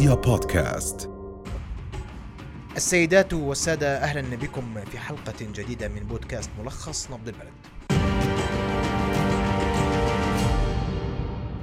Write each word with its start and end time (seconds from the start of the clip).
رؤيا 0.00 0.14
بودكاست. 0.14 1.10
السيدات 2.76 3.32
والسادة 3.32 3.98
أهلا 3.98 4.36
بكم 4.36 4.80
في 4.84 4.98
حلقة 4.98 5.34
جديدة 5.40 5.88
من 5.88 6.00
بودكاست 6.00 6.50
ملخص 6.62 7.10
نبض 7.10 7.28
البلد. 7.28 7.52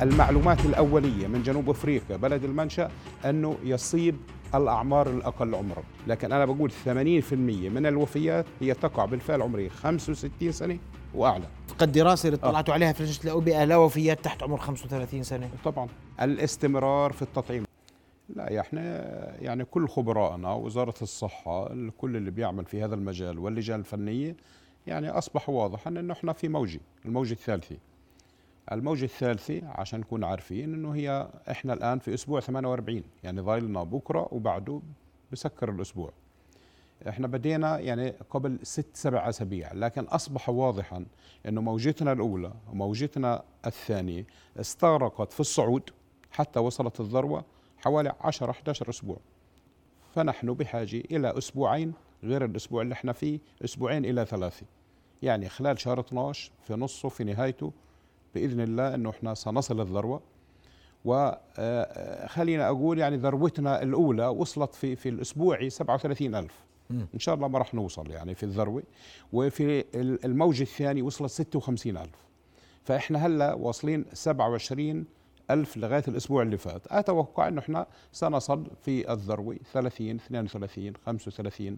المعلومات 0.01 0.65
الأولية 0.65 1.27
من 1.27 1.43
جنوب 1.43 1.69
أفريقيا 1.69 2.17
بلد 2.17 2.43
المنشأ 2.43 2.91
أنه 3.25 3.57
يصيب 3.63 4.17
الأعمار 4.55 5.09
الأقل 5.09 5.55
عمرا 5.55 5.83
لكن 6.07 6.31
أنا 6.31 6.45
بقول 6.45 6.71
80% 6.71 7.69
من 7.69 7.85
الوفيات 7.85 8.45
هي 8.61 8.73
تقع 8.73 9.05
بالفعل 9.05 9.41
عمرية 9.41 9.69
65 9.69 10.51
سنة 10.51 10.77
وأعلى. 11.15 11.47
قد 11.79 11.91
دراسة 11.91 12.27
اللي 12.27 12.37
اطلعتوا 12.37 12.73
عليها 12.73 12.93
في 12.93 13.03
لجنة 13.03 13.23
الأوبئة 13.23 13.63
لا 13.63 13.77
وفيات 13.77 14.23
تحت 14.23 14.43
عمر 14.43 14.57
35 14.57 15.23
سنة. 15.23 15.49
طبعا. 15.65 15.87
الاستمرار 16.21 17.11
في 17.13 17.21
التطعيم. 17.21 17.66
لا 18.29 18.59
إحنا 18.59 18.81
يعني 19.41 19.65
كل 19.65 19.87
خبرائنا 19.87 20.53
وزارة 20.53 20.93
الصحة 21.01 21.67
كل 21.97 22.15
اللي 22.15 22.31
بيعمل 22.31 22.65
في 22.65 22.83
هذا 22.83 22.95
المجال 22.95 23.39
واللجان 23.39 23.79
الفنية 23.79 24.35
يعني 24.87 25.09
أصبح 25.09 25.49
واضحا 25.49 25.89
أنه 25.89 26.13
إحنا 26.13 26.33
في 26.33 26.47
موجة 26.47 26.79
الموجة 27.05 27.33
الثالثة 27.33 27.77
الموجة 28.71 29.05
الثالثة 29.05 29.61
عشان 29.67 29.99
نكون 29.99 30.23
عارفين 30.23 30.73
أنه 30.73 30.95
هي 30.95 31.29
إحنا 31.51 31.73
الآن 31.73 31.99
في 31.99 32.13
أسبوع 32.13 32.39
48 32.39 33.03
يعني 33.23 33.41
ضايلنا 33.41 33.83
بكرة 33.83 34.27
وبعده 34.31 34.81
بسكر 35.31 35.69
الأسبوع. 35.69 36.11
إحنا 37.09 37.27
بدينا 37.27 37.79
يعني 37.79 38.09
قبل 38.09 38.59
ست 38.63 38.89
سبع 38.93 39.29
أسابيع 39.29 39.73
لكن 39.73 40.03
أصبح 40.03 40.49
واضحا 40.49 41.05
إنه 41.45 41.61
موجتنا 41.61 42.11
الأولى 42.11 42.53
وموجتنا 42.71 43.43
الثانية 43.65 44.25
استغرقت 44.59 45.33
في 45.33 45.39
الصعود 45.39 45.89
حتى 46.31 46.59
وصلت 46.59 46.99
الذروة 46.99 47.45
حوالي 47.77 48.13
10 48.21 48.51
11 48.51 48.89
أسبوع. 48.89 49.17
فنحن 50.15 50.53
بحاجة 50.53 50.97
إلى 51.11 51.37
أسبوعين 51.37 51.93
غير 52.23 52.45
الأسبوع 52.45 52.81
اللي 52.81 52.93
إحنا 52.93 53.13
فيه 53.13 53.39
أسبوعين 53.63 54.05
إلى 54.05 54.25
ثلاثة. 54.25 54.65
يعني 55.21 55.49
خلال 55.49 55.79
شهر 55.79 55.99
12 55.99 56.51
في 56.67 56.73
نصه 56.73 57.09
في 57.09 57.23
نهايته 57.23 57.71
بإذن 58.35 58.61
الله 58.61 58.95
إنه 58.95 59.09
إحنا 59.09 59.33
سنصل 59.33 59.81
الذروة. 59.81 60.21
وخلينا 61.05 62.67
أقول 62.67 62.99
يعني 62.99 63.17
ذروتنا 63.17 63.83
الأولى 63.83 64.27
وصلت 64.27 64.75
في 64.75 64.95
في 64.95 65.09
الأسبوع 65.09 65.67
37000 65.67 66.51
إن 66.91 67.19
شاء 67.19 67.35
الله 67.35 67.47
ما 67.47 67.59
راح 67.59 67.73
نوصل 67.73 68.11
يعني 68.11 68.35
في 68.35 68.43
الذروة. 68.43 68.83
وفي 69.33 69.85
الموج 70.25 70.61
الثاني 70.61 71.01
وصلت 71.01 71.31
56000 71.31 72.09
فإحنا 72.83 73.25
هلأ 73.25 73.53
واصلين 73.53 74.05
27 74.13 75.05
ألف 75.51 75.77
لغاية 75.77 76.03
الأسبوع 76.07 76.41
اللي 76.41 76.57
فات. 76.57 76.87
أتوقع 76.87 77.47
أنه 77.47 77.61
إحنا 77.61 77.87
سنصل 78.11 78.67
في 78.81 79.13
الذروة 79.13 79.57
30 79.73 80.15
32 80.15 80.93
35 81.05 81.77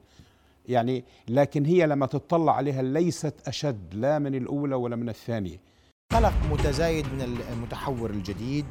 يعني 0.68 1.04
لكن 1.28 1.66
هي 1.66 1.88
لما 1.88 2.06
تطلع 2.06 2.56
عليها 2.56 2.82
ليست 2.82 3.48
أشد 3.48 3.94
لا 3.94 4.20
من 4.20 4.36
الأولى 4.36 4.76
ولا 4.76 4.96
من 4.96 5.10
الثانية. 5.10 5.58
قلق 6.12 6.34
متزايد 6.52 7.06
من 7.06 7.42
المتحور 7.54 8.10
الجديد. 8.10 8.66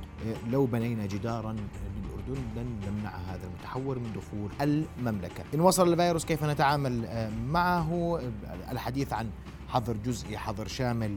لو 0.50 0.66
بنينا 0.66 1.06
جدارا 1.06 1.52
للأردن 1.52 2.42
لن 2.56 2.80
نمنع 2.86 3.16
هذا 3.16 3.46
المتحور 3.46 3.98
من 3.98 4.12
دخول 4.12 4.50
المملكة. 4.60 5.44
إن 5.55 5.60
وصل 5.60 5.92
الفيروس 5.92 6.24
كيف 6.24 6.44
نتعامل 6.44 7.08
معه؟ 7.46 8.20
الحديث 8.70 9.12
عن 9.12 9.30
حظر 9.68 9.96
جزئي 9.96 10.38
حظر 10.38 10.66
شامل. 10.66 11.16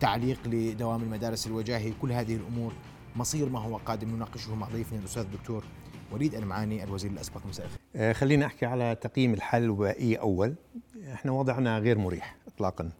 تعليق 0.00 0.38
لدوام 0.46 1.02
المدارس 1.02 1.46
الوجاهي. 1.46 1.92
كل 2.02 2.12
هذه 2.12 2.36
الأمور 2.36 2.72
مصير 3.16 3.48
ما 3.48 3.58
هو 3.58 3.76
قادم 3.76 4.08
نناقشه 4.16 4.54
مع 4.54 4.68
ضيفنا 4.68 4.98
الأستاذ 4.98 5.22
الدكتور 5.22 5.64
وليد 6.12 6.34
ألمعاني 6.34 6.84
الوزير 6.84 7.10
الأسبق 7.10 7.46
مساء 7.46 7.66
الخير. 7.66 8.14
خلينا 8.14 8.46
أحكي 8.46 8.66
على 8.66 8.94
تقييم 8.94 9.34
الحالة 9.34 9.64
الوبائية 9.64 10.20
أول. 10.20 10.54
إحنا 11.12 11.32
وضعنا 11.32 11.78
غير 11.78 11.98
مريح 11.98 12.36
إطلاقا. 12.46 12.90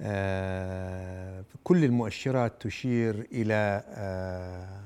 آه 0.00 1.44
كل 1.64 1.84
المؤشرات 1.84 2.62
تشير 2.62 3.26
آه 3.32 4.80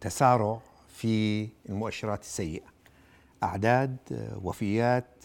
تسارع 0.00 0.60
في 0.88 1.48
المؤشرات 1.68 2.22
السيئة. 2.22 2.64
أعداد 3.42 3.96
وفيات 4.42 5.24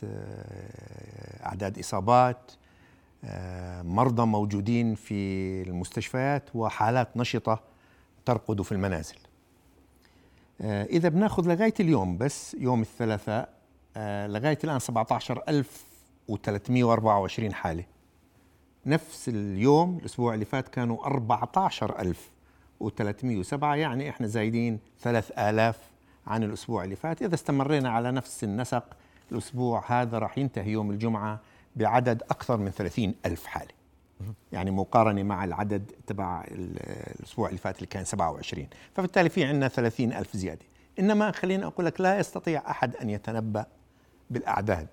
أعداد 1.46 1.80
إصابات 1.80 2.52
مرضى 3.84 4.26
موجودين 4.26 4.96
في 4.96 5.14
المستشفيات 5.62 6.56
وحالات 6.56 7.18
نشطة 7.18 7.60
ترقد 8.26 8.62
في 8.62 8.72
المنازل. 8.72 9.16
إذا 10.62 11.10
بناخذ 11.10 11.54
لغاية 11.54 11.74
اليوم 11.80 12.18
بس 12.18 12.56
يوم 12.60 12.82
الثلاثاء 12.82 13.50
لغاية 14.28 14.58
الآن 14.64 14.80
17324 14.80 17.54
حالة. 17.54 17.84
نفس 18.86 19.30
اليوم 19.30 19.98
الأسبوع 19.98 20.34
اللي 20.34 20.46
فات 20.46 20.68
كانوا 20.68 21.06
14307 21.06 23.76
يعني 23.76 24.10
إحنا 24.10 24.28
زايدين 24.28 24.80
3000 25.00 25.80
عن 26.28 26.44
الأسبوع 26.44 26.84
اللي 26.84 26.96
فات. 26.96 27.22
إذا 27.22 27.36
استمرينا 27.36 27.90
على 27.90 28.12
نفس 28.12 28.44
النسق 28.44 28.84
الأسبوع 29.32 29.84
هذا 29.88 30.20
راح 30.20 30.38
ينتهي 30.38 30.72
يوم 30.72 30.92
الجمعة 30.92 31.40
بعدد 31.76 32.24
أكثر 32.24 32.58
من 32.58 32.72
30 32.72 33.16
ألف 33.26 33.46
حالة. 33.46 33.72
يعني 34.52 34.72
مقارنة 34.72 35.24
مع 35.24 35.44
العدد 35.44 35.92
تبع 36.08 36.44
الأسبوع 36.52 37.48
اللي 37.48 37.58
فات 37.58 37.76
اللي 37.76 37.88
كان 37.88 38.06
27 38.06 38.68
فبالتالي 38.94 39.30
في 39.30 39.44
عندنا 39.44 39.68
30 39.68 40.14
ألف 40.14 40.38
زيادة. 40.38 40.66
إنما 41.00 41.32
خليني 41.32 41.66
أقول 41.66 41.86
لك 41.86 42.02
لا 42.02 42.20
يستطيع 42.20 42.64
أحد 42.70 42.96
أن 42.96 43.10
يتنبأ 43.10 43.66
بالأعداد. 44.30 44.88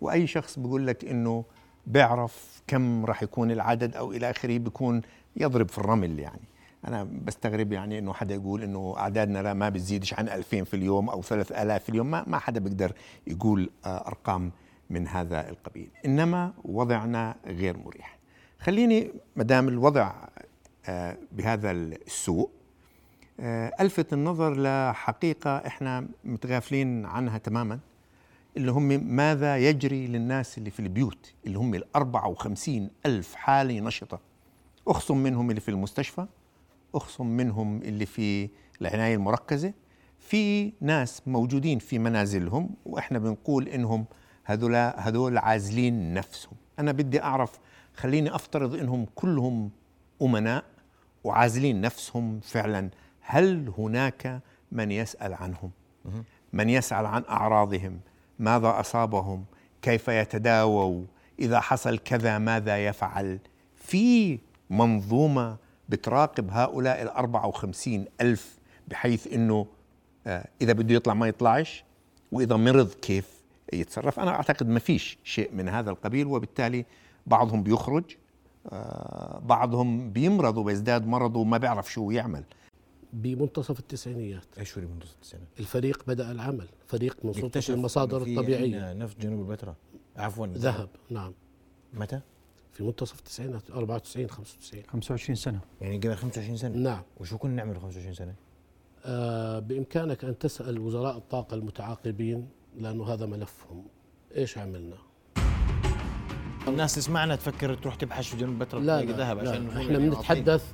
وأي 0.00 0.26
شخص 0.26 0.58
بيقول 0.58 0.86
لك 0.86 1.04
إنه 1.04 1.44
بيعرف 1.86 2.62
كم 2.66 3.04
راح 3.04 3.22
يكون 3.22 3.50
العدد 3.50 3.96
أو 3.96 4.12
إلى 4.12 4.30
آخره 4.30 4.58
بيكون 4.58 5.02
يضرب 5.36 5.68
في 5.68 5.78
الرمل 5.78 6.18
يعني. 6.18 6.48
أنا 6.88 7.08
بستغرب 7.24 7.72
يعني 7.72 7.98
إنه 7.98 8.12
حدا 8.12 8.34
يقول 8.34 8.62
إنه 8.62 8.94
أعدادنا 8.98 9.42
لا 9.42 9.54
ما 9.54 9.68
بتزيدش 9.68 10.14
عن 10.14 10.28
2000 10.28 10.64
في 10.64 10.74
اليوم 10.74 11.08
أو 11.10 11.22
3000 11.22 11.82
في 11.82 11.88
اليوم. 11.88 12.10
ما, 12.10 12.24
ما 12.26 12.38
حدا 12.38 12.60
بيقدر 12.60 12.92
يقول 13.26 13.70
أرقام 13.86 14.52
من 14.90 15.08
هذا 15.08 15.48
القبيل. 15.50 15.88
إنما 16.06 16.52
وضعنا 16.64 17.36
غير 17.46 17.76
مريح. 17.78 18.18
خليني 18.58 19.10
مدام 19.36 19.68
الوضع 19.68 20.12
بهذا 21.32 21.70
السوء 21.70 22.50
ألفت 23.80 24.12
النظر 24.12 24.54
لحقيقة 24.62 25.56
إحنا 25.56 26.08
متغافلين 26.24 27.06
عنها 27.06 27.38
تماما 27.38 27.78
اللي 28.56 28.70
هم 28.70 28.88
ماذا 29.16 29.56
يجري 29.56 30.06
للناس 30.06 30.58
اللي 30.58 30.70
في 30.70 30.80
البيوت 30.80 31.32
اللي 31.46 31.58
هم 31.58 31.74
ال 31.74 31.96
54 31.96 32.90
ألف 33.06 33.34
حالة 33.34 33.80
نشطة. 33.80 34.20
أخصم 34.88 35.16
منهم 35.18 35.50
اللي 35.50 35.60
في 35.60 35.68
المستشفى 35.68 36.26
أخصم 36.94 37.26
منهم 37.26 37.82
اللي 37.82 38.06
في 38.06 38.48
العناية 38.80 39.14
المركزة. 39.14 39.72
في 40.18 40.72
ناس 40.80 41.22
موجودين 41.26 41.78
في 41.78 41.98
منازلهم 41.98 42.70
وإحنا 42.86 43.18
بنقول 43.18 43.68
إنهم 43.68 44.04
هذول 44.46 44.74
هذول 44.76 45.38
عازلين 45.38 46.14
نفسهم. 46.14 46.52
أنا 46.78 46.92
بدي 46.92 47.22
أعرف 47.22 47.58
خليني 47.96 48.34
أفترض 48.34 48.74
إنهم 48.74 49.06
كلهم 49.14 49.70
أمناء 50.22 50.64
وعازلين 51.24 51.80
نفسهم 51.80 52.40
فعلا. 52.40 52.90
هل 53.20 53.72
هناك 53.78 54.40
من 54.72 54.90
يسأل 54.90 55.34
عنهم؟ 55.34 55.70
من 56.52 56.68
يسأل 56.68 57.06
عن 57.06 57.22
أعراضهم؟ 57.28 58.00
ماذا 58.38 58.80
أصابهم؟ 58.80 59.44
كيف 59.82 60.08
يتداووا؟ 60.08 61.04
إذا 61.38 61.60
حصل 61.60 61.98
كذا 61.98 62.38
ماذا 62.38 62.86
يفعل؟ 62.86 63.38
في 63.74 64.38
منظومة 64.70 65.56
بتراقب 65.88 66.50
هؤلاء 66.50 67.02
ال 67.02 67.08
54 67.08 68.04
ألف 68.20 68.58
بحيث 68.88 69.32
أنه 69.32 69.66
إذا 70.62 70.72
بده 70.72 70.94
يطلع 70.94 71.14
ما 71.14 71.28
يطلعش 71.28 71.84
وإذا 72.32 72.56
مرض 72.56 72.90
كيف؟ 72.90 73.35
يتصرف. 73.72 74.20
أنا 74.20 74.30
أعتقد 74.30 74.68
ما 74.68 74.78
فيش 74.78 75.18
شيء 75.24 75.54
من 75.54 75.68
هذا 75.68 75.90
القبيل 75.90 76.26
وبالتالي 76.26 76.84
بعضهم 77.26 77.62
بيخرج 77.62 78.04
بعضهم 79.42 80.12
بيمرض 80.12 80.56
وبيزداد 80.58 81.06
مرضه 81.06 81.40
وما 81.40 81.58
بيعرف 81.58 81.92
شو 81.92 82.10
يعمل. 82.10 82.44
بمنتصف 83.12 83.78
التسعينيات. 83.78 84.44
إيش 84.58 84.78
هو 84.78 84.84
منتصف 84.84 85.14
التسعينيات؟ 85.14 85.50
الفريق 85.60 86.02
بدأ 86.06 86.30
العمل. 86.30 86.68
فريق 86.86 87.16
من 87.24 87.32
سلطة 87.32 87.62
المصادر 87.68 88.22
الطبيعية. 88.22 88.92
نفط 88.92 89.20
جنوب 89.20 89.40
البتراء. 89.40 89.74
عفوا 90.16 90.46
ذهب 90.46 90.88
نعم. 91.10 91.32
متى؟ 91.94 92.20
في 92.72 92.82
منتصف 92.82 93.18
التسعينات 93.18 93.70
94 93.70 94.28
95 94.28 94.82
25 94.88 95.36
سنة. 95.36 95.60
يعني 95.80 95.98
قبل 95.98 96.14
25 96.14 96.56
سنة؟ 96.56 96.76
نعم. 96.76 97.02
وشو 97.20 97.38
كنا 97.38 97.54
نعمل 97.54 97.80
25 97.80 98.14
سنة؟ 98.14 98.34
آه 99.04 99.58
بإمكانك 99.58 100.24
أن 100.24 100.38
تسأل 100.38 100.78
وزراء 100.78 101.16
الطاقة 101.16 101.54
المتعاقبين 101.54 102.48
لأنه 102.76 103.04
هذا 103.12 103.26
ملفهم. 103.26 103.84
إيش 104.36 104.58
عملنا؟ 104.58 104.96
الناس 106.68 106.94
تسمعنا 106.94 107.36
تفكر 107.36 107.74
تروح 107.74 107.94
تبحث 107.94 108.24
في 108.24 108.36
جنوب 108.36 108.58
بتراء 108.58 108.82
لا 108.82 109.02
لا, 109.02 109.12
ذهب 109.16 109.38
لا. 109.38 109.50
عشان 109.50 109.68
إحنا 109.68 109.98
بنتحدث 109.98 110.72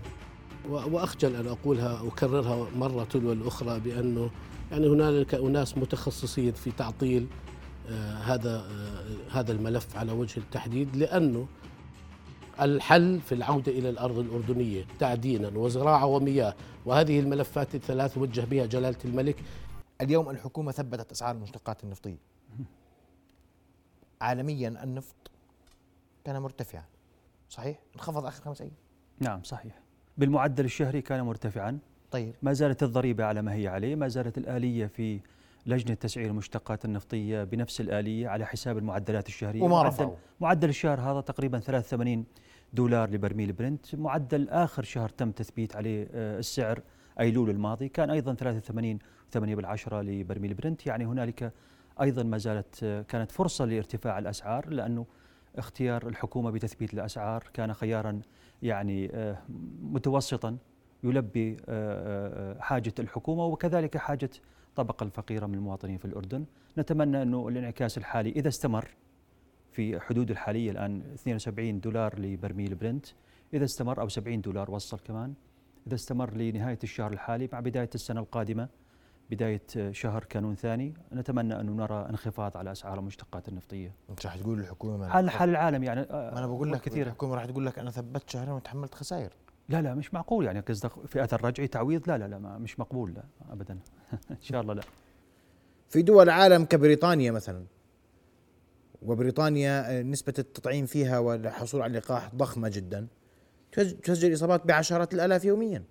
وأخجل 0.69 1.37
أن 1.37 1.47
أقولها 1.47 2.07
اكررها 2.09 2.69
مرة 2.77 3.05
تلو 3.05 3.33
الأخرى 3.33 3.81
بأنه 3.81 4.31
يعني 4.71 4.87
هنالك 4.89 5.35
أناس 5.35 5.79
متخصصين 5.79 6.53
في 6.53 6.71
تعطيل 6.71 7.27
آه 7.91 8.15
هذا 8.15 8.57
آه 8.57 9.39
هذا 9.39 9.53
الملف 9.53 9.97
على 9.97 10.13
وجه 10.13 10.39
التحديد 10.39 10.97
لأنه 10.97 11.47
الحل 12.61 13.21
في 13.21 13.35
العودة 13.35 13.73
إلى 13.73 13.89
الأرض 13.89 14.19
الأردنية 14.19 14.87
تعدينا 14.99 15.49
وزراعة 15.55 16.07
ومياه 16.07 16.55
وهذه 16.87 17.21
الملفات 17.21 17.75
الثلاث 17.75 18.19
وجه 18.19 18.41
بها 18.41 18.67
جلالة 18.67 18.99
الملك 19.05 19.37
اليوم 20.01 20.31
الحكومة 20.31 20.73
ثبتت 20.73 21.11
أسعار 21.11 21.35
المشتقات 21.35 21.85
النفطية. 21.85 22.19
عالميا 24.21 24.69
النفط 24.69 25.31
كان 26.25 26.39
مرتفعا. 26.43 26.85
صحيح؟ 27.49 27.79
انخفض 27.97 28.27
آخر 28.27 28.43
خمس 28.43 28.61
أيام. 28.61 28.73
نعم 29.21 29.43
صحيح. 29.43 29.81
بالمعدل 30.19 30.65
الشهري 30.65 31.03
كان 31.03 31.23
مرتفعا. 31.23 31.79
طيب. 32.11 32.35
ما 32.43 32.53
زالت 32.53 32.83
الضريبة 32.83 33.25
على 33.25 33.43
ما 33.43 33.55
هي 33.55 33.69
عليه. 33.69 33.95
ما 33.95 34.09
زالت 34.09 34.39
الآلية 34.39 34.87
في 34.87 35.21
لجنة 35.67 35.95
تسعير 35.95 36.31
المشتقات 36.31 36.85
النفطية 36.85 37.45
بنفس 37.45 37.81
الآلية 37.81 38.29
على 38.29 38.47
حساب 38.47 38.79
المعدلات 38.79 39.29
الشهرية. 39.29 39.63
وما 39.63 39.83
معدل. 39.83 40.17
معدل 40.41 40.69
الشهر 40.69 41.01
هذا 41.01 41.21
تقريبا 41.21 41.61
83 41.61 42.25
دولار 42.73 43.11
لبرميل 43.11 43.53
برنت. 43.53 43.95
معدل 43.95 44.49
آخر 44.49 44.83
شهر 44.83 45.09
تم 45.09 45.31
تثبيت 45.31 45.77
عليه 45.77 46.09
آه، 46.13 46.39
السعر 46.39 46.83
أيلول 47.23 47.51
الماضي 47.51 47.89
كان 47.89 48.11
أيضا 48.11 48.35
83 48.35 48.99
8 49.33 49.57
بالعشرة 49.57 50.03
لبرميل 50.03 50.55
برنت. 50.55 50.87
يعني 50.87 51.05
هنالك 51.07 51.53
أيضا 52.01 52.23
ما 52.23 52.39
زالت 52.39 52.83
آه، 52.83 53.03
كانت 53.03 53.31
فرصة 53.31 53.65
لارتفاع 53.65 54.19
الأسعار 54.19 54.69
لأنه 54.69 55.07
اختيار 55.57 56.09
الحكومة 56.09 56.51
بتثبيت 56.51 56.95
الأسعار 56.95 57.51
كان 57.55 57.73
خيارا 57.75 58.21
يعني 58.63 59.11
آه، 59.15 59.39
متوسطا 59.83 60.59
يلبي 61.05 61.57
حاجة 62.61 62.95
الحكومة 62.99 63.47
وكذلك 63.47 63.97
حاجة 63.97 64.31
الطبقة 64.69 65.05
الفقيرة 65.05 65.47
من 65.47 65.55
المواطنين 65.55 65.99
في 65.99 66.05
الأردن. 66.05 66.45
نتمنى 66.79 67.23
أنه 67.23 67.49
الانعكاس 67.49 67.99
الحالي 67.99 68.31
إذا 68.31 68.49
استمر 68.49 68.89
في 69.73 70.01
حدود 70.01 70.31
الحالية 70.31 70.71
الآن 70.71 71.03
72 71.15 71.81
دولار 71.81 72.19
لبرميل 72.19 72.75
برنت. 72.75 73.07
إذا 73.55 73.65
استمر 73.65 74.01
أو 74.01 74.09
70 74.09 74.41
دولار 74.41 74.71
وصل 74.71 74.99
كمان. 74.99 75.35
إذا 75.87 75.95
استمر 75.95 76.35
لنهاية 76.35 76.79
الشهر 76.85 77.13
الحالي 77.13 77.49
مع 77.53 77.61
بداية 77.61 77.91
السنة 77.95 78.21
القادمة 78.21 78.69
بداية 79.31 79.93
شهر 79.93 80.25
كانون 80.25 80.55
ثاني. 80.55 80.95
نتمنى 81.13 81.61
أن 81.61 81.77
نرى 81.77 82.07
انخفاض 82.11 82.57
على 82.57 82.73
أسعار 82.73 82.99
المشتقات 82.99 83.49
النفطية. 83.49 83.95
إنت 84.11 84.27
راح 84.27 84.37
تقول 84.37 84.61
الحكومة 84.61 85.09
حال 85.09 85.31
حال 85.31 85.49
العالم 85.49 85.83
يعني؟ 85.83 86.01
ما 86.11 86.39
أنا 86.39 86.47
بقول 86.47 86.73
لك 86.73 86.81
كثير. 86.81 87.07
الحكومة 87.07 87.35
راح 87.35 87.45
تقول 87.45 87.67
لك 87.67 87.79
أنا 87.79 87.91
ثبت 87.91 88.31
شهرين 88.31 88.53
وتحملت 88.53 88.95
خسائر. 88.95 89.33
لا 89.69 89.83
لا 89.83 89.95
مش 89.95 90.15
معقول 90.15 90.45
يعني. 90.45 90.61
قصدك 90.61 91.07
في 91.07 91.25
أثر 91.25 91.45
رجعي 91.45 91.67
تعويض؟ 91.67 92.09
لا 92.09 92.19
لا 92.19 92.29
لا 92.29 92.39
ما 92.39 92.59
مش 92.59 92.81
مقبول 92.81 93.15
لا 93.15 93.23
ابدا. 93.51 93.79
إن 94.31 94.43
شاء 94.43 94.61
الله 94.61 94.75
لا. 94.75 94.83
في 95.89 96.03
دول 96.03 96.25
العالم 96.25 96.65
كبريطانيا 96.65 97.33
مثلا 97.33 97.65
وبريطانيا 99.03 99.99
آه، 99.99 100.03
نسبة 100.03 100.35
التطعيم 100.39 100.87
فيها 100.87 101.19
والحصول 101.19 101.83
على 101.83 101.91
اللقاح 101.91 102.35
ضخمة 102.35 102.69
جدا. 102.69 103.07
تسجل 103.73 104.35
إصابات 104.35 104.67
بعشرات 104.67 105.15
الآلاف 105.15 105.45
يوميا. 105.45 105.83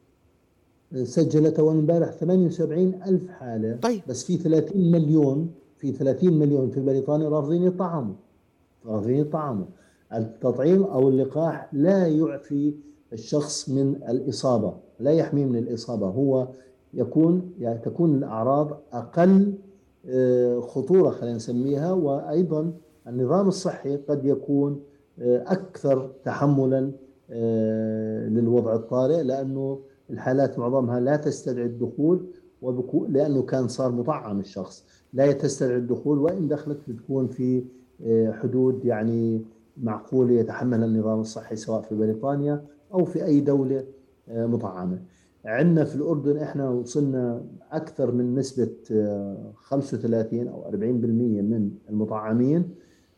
سجلت 1.03 1.59
أول 1.59 1.73
امبارح 1.73 2.11
78 2.11 3.01
ألف 3.07 3.29
حالة. 3.29 3.75
طيب. 3.75 4.01
بس 4.07 4.23
في 4.23 4.37
30 4.37 4.91
مليون 4.91 5.51
في 5.77 5.91
30 5.91 6.33
مليون 6.33 6.69
في 6.69 6.79
بريطانيا 6.79 7.29
رافضين 7.29 7.63
يطعموا. 7.63 8.15
رافضين 8.85 9.17
يطعموا. 9.17 9.65
التطعيم 10.13 10.83
أو 10.83 11.09
اللقاح 11.09 11.69
لا 11.73 12.07
يعفي 12.07 12.73
الشخص 13.13 13.69
من 13.69 13.95
الإصابة 14.09 14.73
لا 14.99 15.11
يحميه 15.11 15.45
من 15.45 15.57
الإصابة. 15.57 16.07
هو 16.07 16.47
يكون 16.93 17.51
يعني 17.59 17.79
تكون 17.79 18.15
الأعراض 18.15 18.81
أقل 18.93 19.53
آه، 20.05 20.59
خطورة 20.59 21.09
خلينا 21.09 21.35
نسميها. 21.35 21.91
وأيضا 21.91 22.73
النظام 23.07 23.47
الصحي 23.47 23.97
قد 23.97 24.25
يكون 24.25 24.79
آه، 25.19 25.43
أكثر 25.47 26.11
تحملا 26.25 26.91
للوضع 28.29 28.75
الطارئ 28.75 29.23
لأنه 29.23 29.79
الحالات 30.09 30.59
معظمها 30.59 30.99
لا 30.99 31.15
تستدعي 31.15 31.65
الدخول 31.65 32.25
وبكو 32.61 33.05
لأنه 33.05 33.41
كان 33.41 33.67
صار 33.67 33.91
مطعم 33.91 34.39
الشخص. 34.39 34.85
لا 35.13 35.31
تستدعي 35.31 35.77
الدخول 35.77 36.19
وإن 36.19 36.47
دخلت 36.47 36.79
بتكون 36.87 37.27
في 37.27 37.63
آه، 38.05 38.31
حدود 38.31 38.85
يعني 38.85 39.41
معقولة 39.77 40.33
يتحملها 40.33 40.85
النظام 40.85 41.19
الصحي 41.19 41.55
سواء 41.55 41.81
في 41.81 41.95
بريطانيا 41.95 42.65
أو 42.93 43.05
في 43.05 43.25
أي 43.25 43.39
دولة 43.39 43.83
آه، 44.29 44.45
مطعمة. 44.45 44.99
عندنا 45.45 45.83
في 45.85 45.95
الأردن 45.95 46.37
إحنا 46.37 46.69
وصلنا 46.69 47.45
أكثر 47.71 48.11
من 48.11 48.35
نسبة 48.35 48.69
آه، 48.91 49.51
35 49.55 50.47
أو 50.47 50.65
40% 50.65 51.41
من 51.41 51.71
المطعمين. 51.89 52.69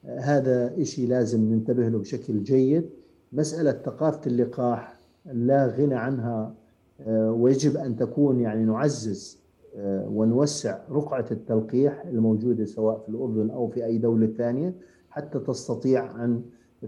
آه، 0.06 0.20
هذا 0.20 0.84
شيء 0.84 1.08
لازم 1.10 1.54
ننتبه 1.54 1.90
له 1.90 1.98
بشكل 1.98 2.44
جيد. 2.44 2.90
مسألة 3.34 3.72
ثقافة 3.72 4.22
اللقاح 4.28 4.94
لا 5.26 5.68
غنى 5.68 5.96
عنها 5.96 6.54
آه، 7.02 7.32
ويجب 7.32 7.78
أن 7.78 7.96
تكون 7.96 8.40
يعني 8.40 8.66
نعزز 8.66 9.40
آه، 9.76 10.08
ونوسع 10.08 10.78
رقعة 10.92 11.26
التلقيح 11.32 12.04
الموجودة 12.06 12.66
سواء 12.66 13.00
في 13.00 13.10
الأردن 13.10 13.50
أو 13.50 13.68
في 13.68 13.86
أي 13.86 13.98
دولة 13.98 14.28
ثانية 14.38 14.74
حتى 15.10 15.40
تستطيع 15.40 16.24
أن 16.24 16.42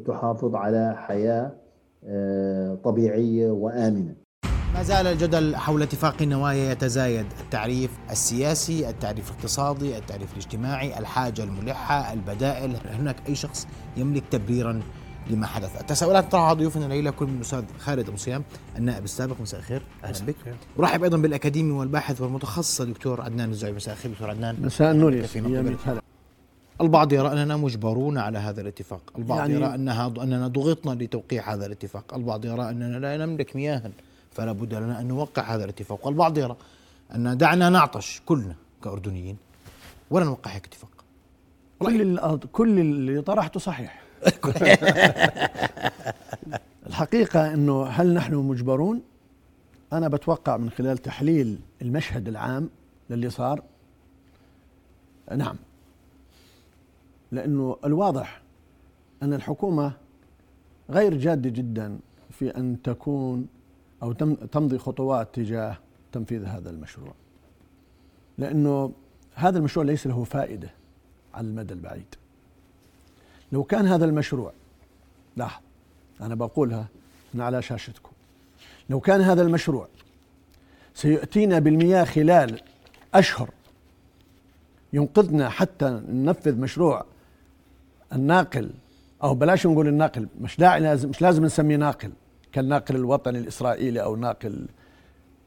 تحافظ 0.06 0.56
على 0.56 0.96
حياة 0.98 1.52
آه، 2.04 2.76
طبيعية 2.76 3.52
وآمنة. 3.52 4.16
ما 4.74 4.84
زال 4.84 5.08
الجدل 5.08 5.56
حول 5.56 5.82
اتفاق 5.82 6.22
النوايا 6.22 6.72
يتزايد 6.72 7.26
التعريف 7.44 7.98
السياسي 8.12 8.90
التعريف 8.90 9.32
الاقتصادي 9.32 9.98
التعريف 9.98 10.34
الاجتماعي 10.34 11.00
الحاجة 11.00 11.44
الملحة 11.44 12.14
البدائل 12.14 12.76
هناك 12.86 13.16
أي 13.30 13.36
شخص 13.36 13.68
يملك 13.98 14.24
تبريرا 14.32 14.82
لما 15.30 15.48
حدث. 15.48 15.82
التساؤلات 15.82 16.32
طرحها 16.32 16.54
ضيوفنا 16.54 16.86
الليلة 16.86 17.12
كل 17.12 17.26
من 17.26 17.36
الأستاذ 17.36 17.64
خالد 17.80 18.08
أبو 18.08 18.18
صيام 18.18 18.44
النائب 18.78 19.04
السابق. 19.04 19.42
مساء 19.42 19.60
الخير. 19.60 19.82
أهلا 20.04 20.26
بك. 20.26 20.36
ورحب 20.78 21.04
أيضا 21.04 21.18
بالأكاديمي 21.18 21.72
والباحث 21.72 22.22
والمتخصص 22.22 22.82
الدكتور 22.82 23.22
عدنان 23.22 23.50
الزعيم 23.50 23.76
مساء 23.76 23.94
الخير 23.94 24.12
دكتور 24.12 24.30
عدنان. 24.30 24.58
مساء 24.62 24.92
النور 24.92 25.26
البعض 26.82 27.14
يرى 27.14 27.32
أننا 27.32 27.58
مجبرون 27.58 28.18
على 28.18 28.38
هذا 28.38 28.62
الاتفاق. 28.62 29.02
البعض 29.18 29.40
يعني- 29.40 29.54
يرى 29.54 29.76
أنها 29.76 30.08
أننا 30.08 30.48
ضغطنا 30.48 31.04
لتوقيع 31.04 31.54
هذا 31.54 31.66
الاتفاق. 31.66 32.14
البعض 32.14 32.46
يرى 32.46 32.70
أننا 32.70 32.98
لا 32.98 33.26
نملك 33.26 33.56
مياها 33.56 33.92
فلا 34.32 34.52
بد 34.52 34.74
لنا 34.74 35.02
أن 35.02 35.08
نوقع 35.08 35.56
هذا 35.56 35.64
الاتفاق. 35.64 36.08
والبعض 36.08 36.38
يرى 36.38 36.56
أن 37.16 37.38
دعنا 37.38 37.70
نعطش 37.70 38.22
كلنا 38.26 38.56
كأردنيين. 38.84 39.38
ولا 40.10 40.26
نوقع 40.26 40.52
هيك 40.52 40.66
اتفاق. 40.66 40.90
كل 41.80 42.20
كل 42.52 42.80
اللي 42.80 43.22
طرحته 43.22 43.60
صحيح. 43.60 44.05
الحقيقة 46.88 47.54
أنه 47.54 47.86
هل 47.86 48.14
نحن 48.14 48.36
مجبرون؟ 48.36 49.02
أنا 49.94 50.08
بتوقع 50.08 50.58
من 50.58 50.70
خلال 50.70 50.98
تحليل 50.98 51.60
المشهد 51.82 52.28
العام 52.28 52.70
للي 53.10 53.30
صار. 53.30 53.64
نعم. 55.36 55.56
لأنه 57.32 57.78
الواضح 57.86 58.42
أن 59.24 59.34
الحكومة 59.34 59.94
غير 60.90 61.18
جادة 61.18 61.50
جدا 61.50 62.00
في 62.32 62.58
أن 62.58 62.82
تكون 62.84 63.48
أو 64.04 64.12
تم- 64.12 64.34
تمضي 64.36 64.78
خطوات 64.78 65.36
تجاه 65.36 65.78
تنفيذ 66.12 66.46
هذا 66.46 66.70
المشروع. 66.70 67.14
لأنه 68.38 68.92
هذا 69.36 69.58
المشروع 69.58 69.86
ليس 69.86 70.08
له 70.08 70.24
فائدة 70.24 70.70
على 71.34 71.48
المدى 71.48 71.74
البعيد. 71.74 72.16
لو 73.56 73.64
كان 73.64 73.88
هذا 73.88 74.06
المشروع 74.06 74.52
لاحظ 75.38 75.62
أنا 76.22 76.36
بقولها 76.36 76.88
من 77.34 77.42
على 77.42 77.62
شاشتكم. 77.62 78.12
لو 78.90 79.00
كان 79.00 79.22
هذا 79.22 79.42
المشروع 79.42 79.88
سيأتينا 80.94 81.60
بالمياه 81.60 82.04
خلال 82.04 82.62
أشهر 83.14 83.50
ينقذنا 84.94 85.50
حتى 85.50 86.02
ننفذ 86.10 86.56
مشروع 86.60 87.06
الناقل 88.14 88.70
أو 89.24 89.34
بلاش 89.34 89.68
نقول 89.68 89.88
الناقل 89.88 90.28
مش 90.42 90.60
لازم 90.60 91.10
مش 91.10 91.22
لازم 91.22 91.46
نسميه 91.46 91.76
ناقل 91.76 92.12
كالناقل 92.52 92.96
الوطني 92.96 93.40
الإسرائيلي 93.40 94.04
أو 94.04 94.16
ناقل 94.16 94.66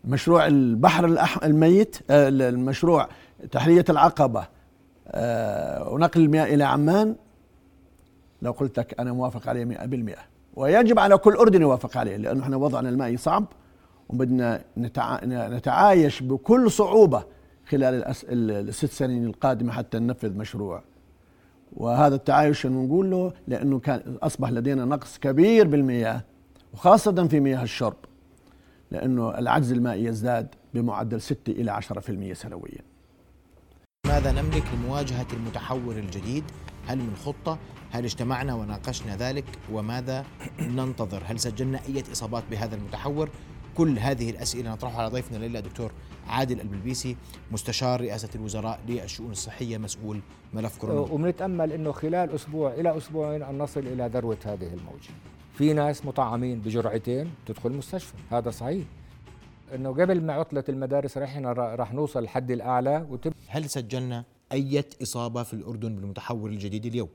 مشروع 0.05 0.47
البحر 0.47 1.05
الأح... 1.05 1.45
الميت 1.45 1.97
آه، 2.11 2.29
المشروع 2.29 3.09
تحلية 3.51 3.85
العقبة 3.89 4.47
آه، 5.09 5.89
ونقل 5.89 6.21
المياه 6.21 6.45
إلى 6.45 6.65
عمان. 6.65 7.17
لو 8.43 8.53
قلت 8.53 8.79
لك 8.79 9.01
أنا 9.01 9.13
موافق 9.13 9.49
عليه 9.49 9.65
مئة 9.65 9.87
بالمئة. 9.87 10.21
ويجب 10.55 10.99
على 10.99 11.19
كل 11.19 11.35
أردني 11.35 11.63
يوافق 11.63 11.97
عليه 11.97 12.17
لأنه 12.17 12.43
إحنا 12.43 12.57
وضعنا 12.57 12.89
المائي 12.89 13.17
صعب 13.17 13.45
وبدنا 14.09 14.63
نتع... 14.79 15.19
نتعايش 15.25 16.23
بكل 16.23 16.71
صعوبة 16.71 17.25
خلال 17.69 17.95
الأس... 17.95 18.25
ال- 18.25 18.69
الست 18.69 18.87
سنين 18.91 19.25
القادمة 19.27 19.73
حتى 19.73 19.99
ننفذ 19.99 20.37
مشروع. 20.37 20.83
وهذا 21.73 22.15
التعايش 22.15 22.67
نقول 22.67 23.11
له 23.11 23.33
لأنه 23.49 23.79
كان 23.79 24.17
أصبح 24.23 24.51
لدينا 24.51 24.85
نقص 24.85 25.19
كبير 25.19 25.67
بالمياه 25.69 26.21
وخاصة 26.75 27.27
في 27.29 27.41
مياه 27.41 27.63
الشرب 27.63 27.97
لأنه 28.91 29.39
العجز 29.39 29.73
المائي 29.73 30.05
يزداد 30.05 30.55
بمعدل 30.75 31.21
6 31.21 31.53
إلى 31.53 31.81
10% 32.33 32.33
سنويا. 32.33 32.81
ماذا 34.07 34.33
نملك 34.33 34.63
لمواجهة 34.75 35.27
المتحور 35.33 35.97
الجديد؟ 35.97 36.45
هل 36.89 36.99
من 36.99 37.17
خطة؟ 37.17 37.59
هل 37.91 38.05
اجتمعنا 38.05 38.55
وناقشنا 38.55 39.17
ذلك؟ 39.17 39.45
وماذا 39.73 40.25
ننتظر؟ 40.61 41.23
هل 41.27 41.41
سجلنا 41.41 41.81
أي 41.89 42.03
إصابات 42.13 42.45
بهذا 42.51 42.75
المتحور؟ 42.77 43.31
كل 43.77 43.99
هذه 43.99 44.31
الأسئلة 44.31 44.73
نطرحها 44.73 45.03
على 45.03 45.11
ضيفنا 45.11 45.37
الليلة 45.37 45.61
دكتور 45.61 45.93
عادل 46.27 46.61
البلبيسي 46.61 47.17
مستشار 47.51 48.01
رئاسة 48.01 48.29
الوزراء 48.35 48.81
للشؤون 48.89 49.31
الصحية 49.31 49.79
مسؤول 49.79 50.21
ملف 50.53 50.79
كورونا. 50.79 51.01
وبنتامل 51.01 51.73
إنه 51.73 51.93
خلال 51.93 52.35
أسبوع 52.35 52.75
إلى 52.75 52.97
أسبوعين 52.97 53.43
أن 53.43 53.59
نصل 53.59 53.81
إلى 53.81 54.11
ذروة 54.15 54.39
هذه 54.45 54.75
الموجة. 54.75 55.11
في 55.55 55.73
ناس 55.73 56.05
مطعمين 56.07 56.61
بجرعتين 56.61 57.31
تدخل 57.47 57.71
المستشفى، 57.71 58.15
هذا 58.31 58.51
صحيح. 58.51 58.85
إنه 59.75 59.91
قبل 59.91 60.21
ما 60.21 60.33
عطلة 60.33 60.65
المدارس 60.69 61.19
رحنا 61.19 61.53
راح 61.53 61.93
نوصل 61.93 62.23
الحد 62.23 62.51
الأعلى 62.51 63.07
وتب 63.11 63.33
هل 63.49 63.71
سجلنا 63.71 64.25
أي 64.53 64.85
إصابة 65.03 65.43
في 65.43 65.55
الأردن 65.55 65.95
بالمتحور 65.97 66.51
الجديد 66.51 66.87
اليوم؟ 66.87 67.09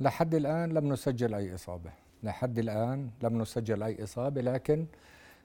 لحد 0.00 0.34
الآن 0.34 0.72
لم 0.72 0.92
نسجل 0.92 1.34
أي 1.34 1.54
إصابة، 1.54 1.90
لحد 2.22 2.58
الآن 2.58 3.10
لم 3.22 3.42
نسجل 3.42 3.82
أي 3.82 4.02
إصابة 4.04 4.40
لكن 4.40 4.86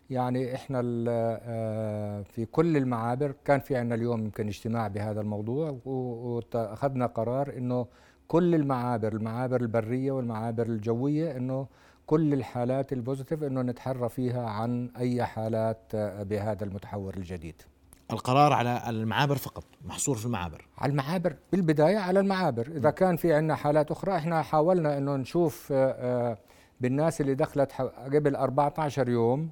يعني 0.09 0.55
إحنا 0.55 0.79
ال- 0.79 1.05
آه، 1.09 2.21
في 2.21 2.45
كل 2.45 2.77
المعابر 2.77 3.33
كان 3.45 3.59
في 3.59 3.75
عندنا 3.75 3.95
اليوم 3.95 4.23
يمكن 4.23 4.47
اجتماع 4.47 4.87
بهذا 4.87 5.21
الموضوع 5.21 5.79
واخذنا 5.85 7.05
قرار 7.05 7.57
إنه 7.57 7.87
كل 8.27 8.55
المعابر 8.55 9.13
المعابر 9.13 9.61
البرية 9.61 10.11
والمعابر 10.11 10.65
الجوية 10.65 11.37
إنه 11.37 11.67
كل 12.05 12.33
الحالات 12.33 12.93
البوزيتيف 12.93 13.43
إنه 13.43 13.61
نتحرى 13.61 14.09
فيها 14.09 14.49
عن 14.49 14.89
أي 14.97 15.25
حالات 15.25 15.81
آه، 15.95 16.23
بهذا 16.23 16.63
المتحور 16.63 17.13
الجديد. 17.17 17.61
القرار 18.11 18.53
على 18.53 18.83
المعابر 18.87 19.35
فقط 19.35 19.63
محصور 19.85 20.15
في 20.15 20.25
المعابر. 20.25 20.67
على 20.77 20.91
المعابر 20.91 21.35
بالبداية 21.51 21.97
على 21.97 22.19
المعابر. 22.19 22.67
إذا 22.67 22.89
كان 22.89 23.15
في 23.15 23.33
عندنا 23.33 23.55
حالات 23.55 23.91
أخرى 23.91 24.15
إحنا 24.15 24.41
حاولنا 24.41 24.97
إنه 24.97 25.15
نشوف 25.15 25.69
آه، 25.71 25.91
آه، 25.91 26.37
بالناس 26.81 27.21
اللي 27.21 27.35
دخلت 27.35 27.71
قبل 28.13 28.35
14 28.35 29.09
يوم 29.09 29.49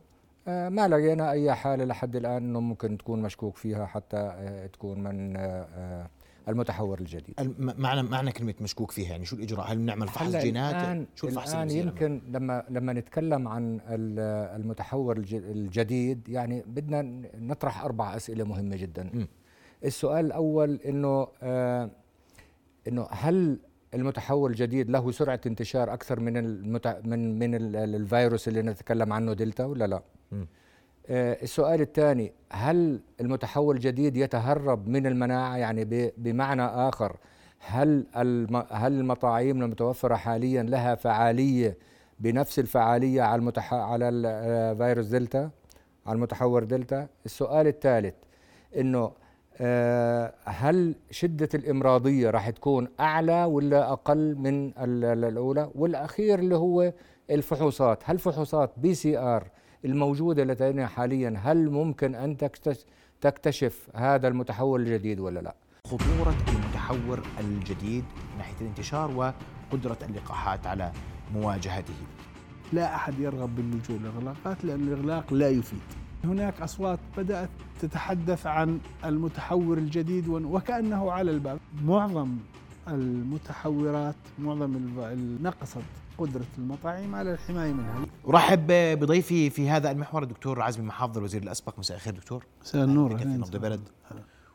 آه، 0.48 0.70
ما 0.70 0.88
لقينا 0.88 1.32
أي 1.32 1.54
حالة 1.54 1.86
لحد 1.86 2.16
الآن 2.16 2.38
إنه 2.38 2.60
ممكن 2.60 2.98
تكون 2.98 3.22
مشكوك 3.22 3.58
فيها 3.58 3.86
حتى 3.86 4.32
تكون 4.74 5.04
من 5.04 5.38
المتحور 6.48 7.00
الجديد 7.00 7.36
معنى 7.60 8.04
معنى 8.04 8.32
كلمة 8.32 8.54
مشكوك 8.62 8.92
فيها 8.92 9.10
يعني 9.12 9.26
شو 9.26 9.36
الإجراء 9.36 9.72
هل 9.72 9.78
بنعمل 9.78 10.08
فحص 10.08 10.36
جينات 10.36 10.76
الان, 10.76 11.08
شو 11.16 11.28
الفحص 11.28 11.56
بصير؟ 11.56 11.84
يمكن 11.86 12.22
لما 12.32 12.64
لما 12.70 12.94
نتكلم 12.94 13.48
عن 13.48 13.80
ال- 13.88 14.60
المتحور 14.62 15.18
الج- 15.18 15.34
الجديد 15.36 16.30
يعني 16.30 16.64
بدنا 16.68 17.02
نطرح 17.40 17.84
أربع 17.84 18.16
أسئلة 18.16 18.44
مهمة 18.44 18.76
جدا 18.76 19.04
م. 19.04 19.28
السؤال 19.86 20.26
الأول 20.26 20.80
إنه 20.86 21.28
آه 21.44 21.90
إنه 22.88 23.08
هل 23.12 23.60
المتحور 23.94 24.50
الجديد 24.50 24.90
له 24.90 25.12
سرعة 25.12 25.42
انتشار 25.46 25.94
أكثر 25.94 26.20
من 26.20 26.38
المت... 26.38 26.88
من 27.06 27.40
من 27.40 27.56
ال- 27.56 27.76
ال- 27.76 27.96
الفيروس 27.96 28.48
اللي 28.48 28.62
نتكلم 28.62 29.14
عنه 29.14 29.34
دلتا 29.34 29.66
ولا 29.66 29.88
لا؟ 29.88 30.04
م. 30.32 30.46
آه 31.10 31.38
السؤال 31.44 31.82
الثاني 31.82 32.32
هل 32.52 33.00
المتحول 33.22 33.76
الجديد 33.76 34.18
يتهرب 34.18 34.88
من 34.88 35.08
المناعة 35.08 35.58
يعني. 35.58 36.12
بمعنى 36.18 36.66
آخر 36.66 37.16
هل. 37.60 38.06
هل 38.72 38.94
المطاعيم 39.00 39.62
المتوفرة 39.64 40.16
حاليا 40.16 40.64
لها 40.64 40.96
فعالية 40.96 41.78
بنفس 42.20 42.60
الفعالية 42.60 43.22
على 43.22 43.40
المتح... 43.40 43.74
على 43.74 44.10
ال- 44.10 44.24
آه، 44.26 44.94
دلتا 44.94 45.50
على 46.06 46.16
المتحور 46.16 46.64
دلتا؟ 46.64 47.08
السؤال 47.26 47.68
الثالث 47.68 48.14
إنه 48.78 49.12
آه، 49.62 50.34
هل 50.46 50.96
شدة 51.12 51.50
الإمراضية 51.54 52.30
راح 52.30 52.50
تكون 52.50 52.88
أعلى 53.00 53.44
ولا 53.44 53.92
أقل 53.92 54.36
من 54.36 54.66
ال- 54.68 55.06
ال- 55.06 55.26
الأولى 55.26 55.70
والأخير 55.76 56.40
اللي 56.40 56.56
هو 56.56 56.94
الفحوصات 57.30 58.00
هل 58.06 58.20
فحوصات 58.20 58.72
PCR 58.78 59.48
الموجودة 59.86 60.44
لدينا 60.44 60.88
حاليا 60.88 61.34
هل 61.44 61.70
ممكن 61.70 62.16
أن 62.16 62.38
تكتش- 62.38 62.86
تكتشف 63.22 63.88
هذا 63.96 64.28
المتحول 64.28 64.82
الجديد 64.82 65.20
ولا 65.20 65.40
لا؟ 65.40 65.56
خطورة 65.88 66.36
المتحور 66.48 67.22
الجديد 67.40 68.04
من 68.04 68.38
ناحية 68.38 68.56
الانتشار 68.62 69.12
وقدرة 69.72 69.98
اللقاحات 70.10 70.68
على 70.68 70.92
مواجهته. 71.34 71.94
لا 72.74 72.96
أحد 72.96 73.20
يرغب 73.20 73.56
باللجوء 73.56 73.98
للإغلاقات 74.00 74.66
لأن 74.66 74.82
الإغلاق 74.88 75.34
لا 75.34 75.50
يفيد. 75.50 75.80
هناك 76.24 76.62
أصوات 76.62 77.00
بدأت 77.18 77.50
تتحدث 77.82 78.48
عن 78.48 78.80
المتحور 79.06 79.78
الجديد 79.78 80.28
وكأنه 80.28 81.12
على 81.12 81.32
الباب. 81.32 81.60
معظم 81.86 82.38
المتحورات 82.88 84.16
معظم 84.40 84.78
نقصت 85.42 85.78
قدرة 86.18 86.46
المطاعم 86.58 87.16
على 87.16 87.32
الحماية 87.34 87.74
منها. 87.74 88.06
أرحب 88.28 88.68
بضيفي 89.00 89.50
في 89.50 89.70
هذا 89.70 89.92
المحور 89.92 90.24
الدكتور 90.24 90.62
عزمي 90.62 90.86
محافظ 90.86 91.18
الوزير 91.18 91.44
الأسبق. 91.44 91.80
مساء 91.80 91.98
الخير 91.98 92.14
دكتور. 92.14 92.46
مساء 92.62 92.84
النور 92.84 93.14
نبض. 93.24 93.56
بلد 93.58 93.82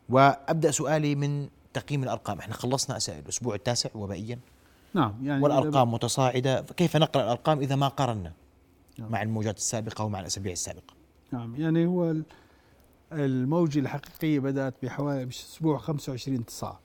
وأبدأ 0.09 0.71
سؤالي 0.71 1.15
من 1.15 1.49
تقييم 1.73 2.03
الأرقام. 2.03 2.39
إحنا 2.39 2.55
خلصنا 2.55 2.99
أس- 2.99 3.11
الأسبوع 3.11 3.55
التاسع 3.55 3.91
وبائيا. 3.95 4.39
نعم 4.95 5.15
يعني 5.23 5.43
والأرقام 5.43 5.93
متصاعدة. 5.93 6.61
كيف 6.63 6.97
نقرأ 6.97 7.23
الأرقام 7.23 7.59
إذا 7.61 7.77
ما 7.77 7.89
قارنا 7.89 8.33
نعم. 8.99 9.13
مع 9.13 9.23
الموجات 9.23 9.57
السابقة 9.57 10.05
ومع 10.05 10.21
الأسابيع 10.21 10.53
السابقة؟ 10.53 10.95
نعم 11.33 11.55
يعني 11.57 11.87
هو 11.87 12.11
ال- 12.11 12.23
الموجة 13.13 13.79
الحقيقية 13.79 14.39
بدأت 14.41 14.75
بحوالي 14.83 15.25
بأسبوع 15.25 15.79
25 15.79 16.47
9 16.47 16.81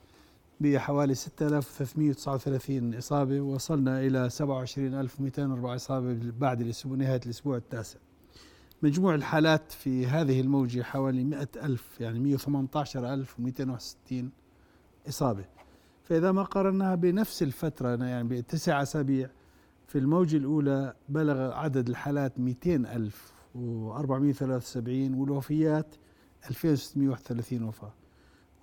بحوالي 0.60 1.14
6339 1.14 2.94
إصابة 2.94 3.40
وصلنا 3.40 4.00
إلى 4.00 4.30
27204 4.30 5.76
إصابة 5.76 6.18
بعد 6.38 6.60
الأسبوع 6.60 6.96
نهاية 6.96 7.20
الأسبوع 7.26 7.56
التاسع. 7.56 7.98
مجموع 8.82 9.14
الحالات 9.14 9.72
في 9.72 10.06
هذه 10.06 10.40
الموجة 10.40 10.82
حوالي 10.82 11.24
100 11.24 11.48
ألف 11.56 12.00
يعني 12.00 12.18
118261 12.18 14.30
إصابة. 15.08 15.44
فإذا 16.04 16.32
ما 16.32 16.42
قارناها 16.42 16.94
بنفس 16.94 17.42
الفترة 17.42 18.04
يعني 18.04 18.28
بتسع 18.28 18.82
أسابيع 18.82 19.28
في 19.86 19.98
الموجة 19.98 20.36
الأولى 20.36 20.94
بلغ 21.08 21.52
عدد 21.52 21.88
الحالات 21.88 22.40
200 22.40 22.74
ألف 22.74 23.32
و473 23.54 23.56
والوفيات 25.16 25.94
2631 26.50 27.62
وفاة. 27.62 27.92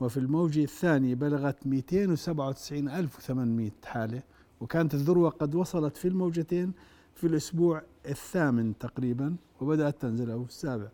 وفي 0.03 0.17
الموجة 0.17 0.63
الثانية 0.63 1.15
بلغت 1.15 1.67
297800 1.67 3.71
حالة 3.85 4.23
وكانت 4.61 4.93
الذروة 4.93 5.29
قد 5.29 5.55
وصلت 5.55 5.97
في 5.97 6.07
الموجتين 6.07 6.73
في 7.15 7.27
الأسبوع 7.27 7.81
الثامن 8.05 8.77
تقريبا 8.77 9.35
وبدأت 9.61 10.01
تنزل 10.01 10.31
أو 10.31 10.43
السابع. 10.43 10.87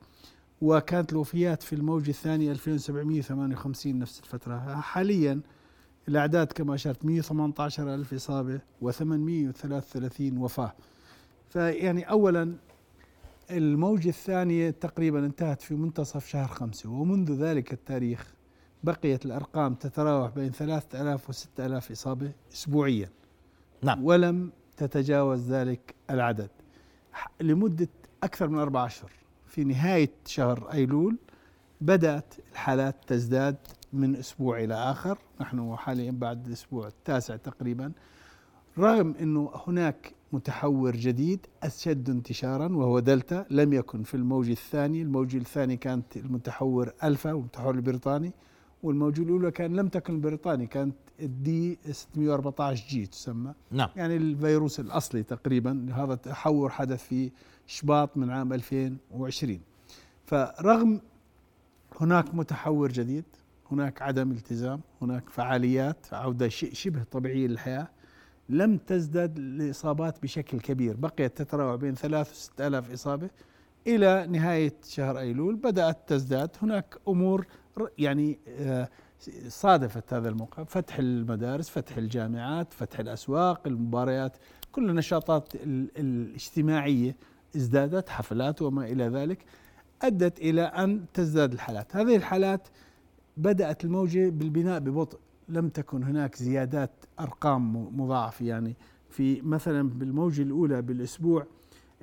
وكانت 0.61 1.11
الوفيات 1.11 1.63
في 1.63 1.73
الموجة 1.73 2.09
الثانية 2.09 2.51
2758 2.51 3.99
نفس 3.99 4.19
الفترة. 4.19 4.81
حاليا 4.81 5.41
الأعداد 6.07 6.47
كما 6.47 6.75
أشرت 6.75 7.05
118 7.05 7.95
ألف 7.95 8.13
إصابة 8.13 8.59
و833 8.83 10.21
وفاة. 10.37 10.73
فيعني 11.49 12.09
أولا 12.09 12.55
الموجة 13.51 14.09
الثانية 14.09 14.69
تقريبا 14.69 15.25
انتهت 15.25 15.61
في 15.61 15.75
منتصف 15.75 16.27
شهر 16.27 16.47
خمسة 16.47 16.89
ومنذ 16.89 17.31
ذلك 17.31 17.73
التاريخ 17.73 18.38
بقيت 18.83 19.25
الأرقام 19.25 19.73
تتراوح 19.73 20.31
بين 20.31 20.51
3000 20.51 21.29
و 21.29 21.31
6000 21.31 21.91
إصابة 21.91 22.31
أسبوعيا. 22.53 23.09
نعم. 23.83 24.05
ولم 24.05 24.51
تتجاوز 24.77 25.51
ذلك 25.51 25.95
العدد. 26.09 26.49
لمدة 27.41 27.89
أكثر 28.23 28.47
من 28.47 28.59
أربع 28.59 28.85
أشهر. 28.85 29.11
في 29.47 29.63
نهاية 29.63 30.11
شهر 30.25 30.71
أيلول 30.73 31.17
بدأت 31.81 32.33
الحالات 32.51 32.95
تزداد 33.07 33.55
من 33.93 34.15
أسبوع 34.15 34.63
إلى 34.63 34.73
آخر. 34.73 35.17
نحن 35.41 35.75
حاليا 35.75 36.11
بعد 36.11 36.47
الأسبوع 36.47 36.87
التاسع 36.87 37.35
تقريبا. 37.35 37.91
رغم 38.77 39.15
أنه 39.21 39.51
هناك 39.67 40.13
متحور 40.31 40.95
جديد 40.95 41.47
أشد 41.63 42.09
انتشارا 42.09 42.67
وهو 42.67 42.99
دلتا 42.99 43.45
لم 43.49 43.73
يكن 43.73 44.03
في 44.03 44.15
الموج 44.15 44.49
الثاني 44.49 45.01
الموج 45.01 45.35
الثاني 45.35 45.77
كانت 45.77 46.17
المتحور 46.17 46.93
ألفا 47.03 47.33
والمتحور 47.33 47.75
البريطاني. 47.75 48.33
والموجة 48.83 49.21
الأولى 49.21 49.51
كان 49.51 49.75
لم 49.75 49.87
تكن 49.87 50.13
البريطاني 50.13 50.67
كانت 50.67 50.95
ال 51.19 51.48
D 51.48 51.77
614 51.91 52.85
G 52.89 53.05
تسمى. 53.05 53.53
نعم. 53.71 53.89
يعني 53.95 54.17
الفيروس 54.17 54.79
الأصلي 54.79 55.23
تقريبا 55.23 55.87
هذا 55.95 56.13
التحور 56.13 56.69
حدث 56.69 57.03
في 57.03 57.31
شباط 57.67 58.17
من 58.17 58.29
عام 58.29 58.53
2020 58.53 59.59
فرغم 60.25 61.01
هناك 62.01 62.35
متحور 62.35 62.91
جديد 62.91 63.23
هناك 63.71 64.01
عدم 64.01 64.31
التزام 64.31 64.81
هناك 65.01 65.29
فعاليات 65.29 66.05
عودة 66.13 66.49
ش- 66.49 66.65
شبه 66.73 67.03
طبيعية 67.03 67.47
للحياة 67.47 67.87
لم 68.49 68.77
تزداد 68.77 69.37
الإصابات 69.37 70.23
بشكل 70.23 70.59
كبير. 70.59 70.95
بقيت 70.95 71.37
تتراوح 71.37 71.75
بين 71.75 71.95
ثلاث 71.95 72.31
وست 72.31 72.61
ألاف 72.61 72.91
إصابة. 72.91 73.29
إلى 73.95 74.27
نهاية 74.27 74.73
شهر 74.87 75.19
أيلول 75.19 75.55
بدأت 75.55 75.97
تزداد. 76.07 76.49
هناك 76.61 76.97
أمور 77.07 77.45
يعني 77.97 78.39
آه، 78.47 78.89
صادفت 79.47 80.13
هذا 80.13 80.29
الموقع 80.29 80.63
فتح 80.63 80.99
المدارس 80.99 81.69
فتح 81.69 81.97
الجامعات 81.97 82.73
فتح 82.73 82.99
الأسواق 82.99 83.67
المباريات 83.67 84.37
كل 84.71 84.89
النشاطات 84.89 85.53
الاجتماعية 85.99 87.15
ازدادت 87.55 88.09
حفلات 88.09 88.61
وما 88.61 88.85
إلى 88.85 89.03
ذلك 89.07 89.45
أدت 90.01 90.39
إلى 90.39 90.61
أن 90.61 91.05
تزداد 91.13 91.53
الحالات. 91.53 91.95
هذه 91.95 92.15
الحالات 92.15 92.67
بدأت 93.37 93.85
الموجة 93.85 94.29
بالبناء 94.29 94.79
ببطء. 94.79 95.19
لم 95.49 95.69
تكن 95.69 96.03
هناك 96.03 96.35
زيادات 96.35 96.91
أرقام 97.19 97.87
مضاعفة 98.01 98.45
يعني. 98.45 98.75
في 99.09 99.41
مثلا 99.41 99.89
بالموجة 99.89 100.41
الأولى 100.41 100.81
بالأسبوع 100.81 101.45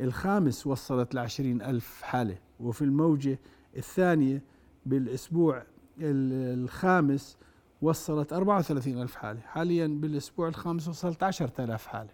الخامس 0.01 0.67
وصلت 0.67 1.15
لعشرين 1.15 1.63
ألف 1.63 2.03
حالة. 2.03 2.39
وفي 2.61 2.83
الموجة 2.83 3.39
الثانية 3.77 4.43
بالأسبوع 4.87 5.63
الخامس 6.01 7.37
وصلت 7.83 8.33
34 8.33 9.03
ألف 9.03 9.15
حالة. 9.15 9.41
حاليا 9.41 9.87
بالأسبوع 9.87 10.49
الخامس 10.49 10.89
وصلت 10.89 11.23
10000 11.23 11.87
حالة. 11.87 12.11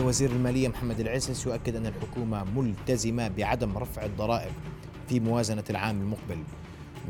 وزير 0.00 0.30
المالية 0.30 0.68
محمد 0.68 1.00
العسس 1.00 1.46
يؤكد 1.46 1.76
أن 1.76 1.86
الحكومة 1.86 2.44
ملتزمة 2.44 3.28
بعدم 3.28 3.78
رفع 3.78 4.04
الضرائب 4.04 4.52
في 5.08 5.20
موازنة 5.20 5.64
العام 5.70 6.00
المقبل. 6.00 6.42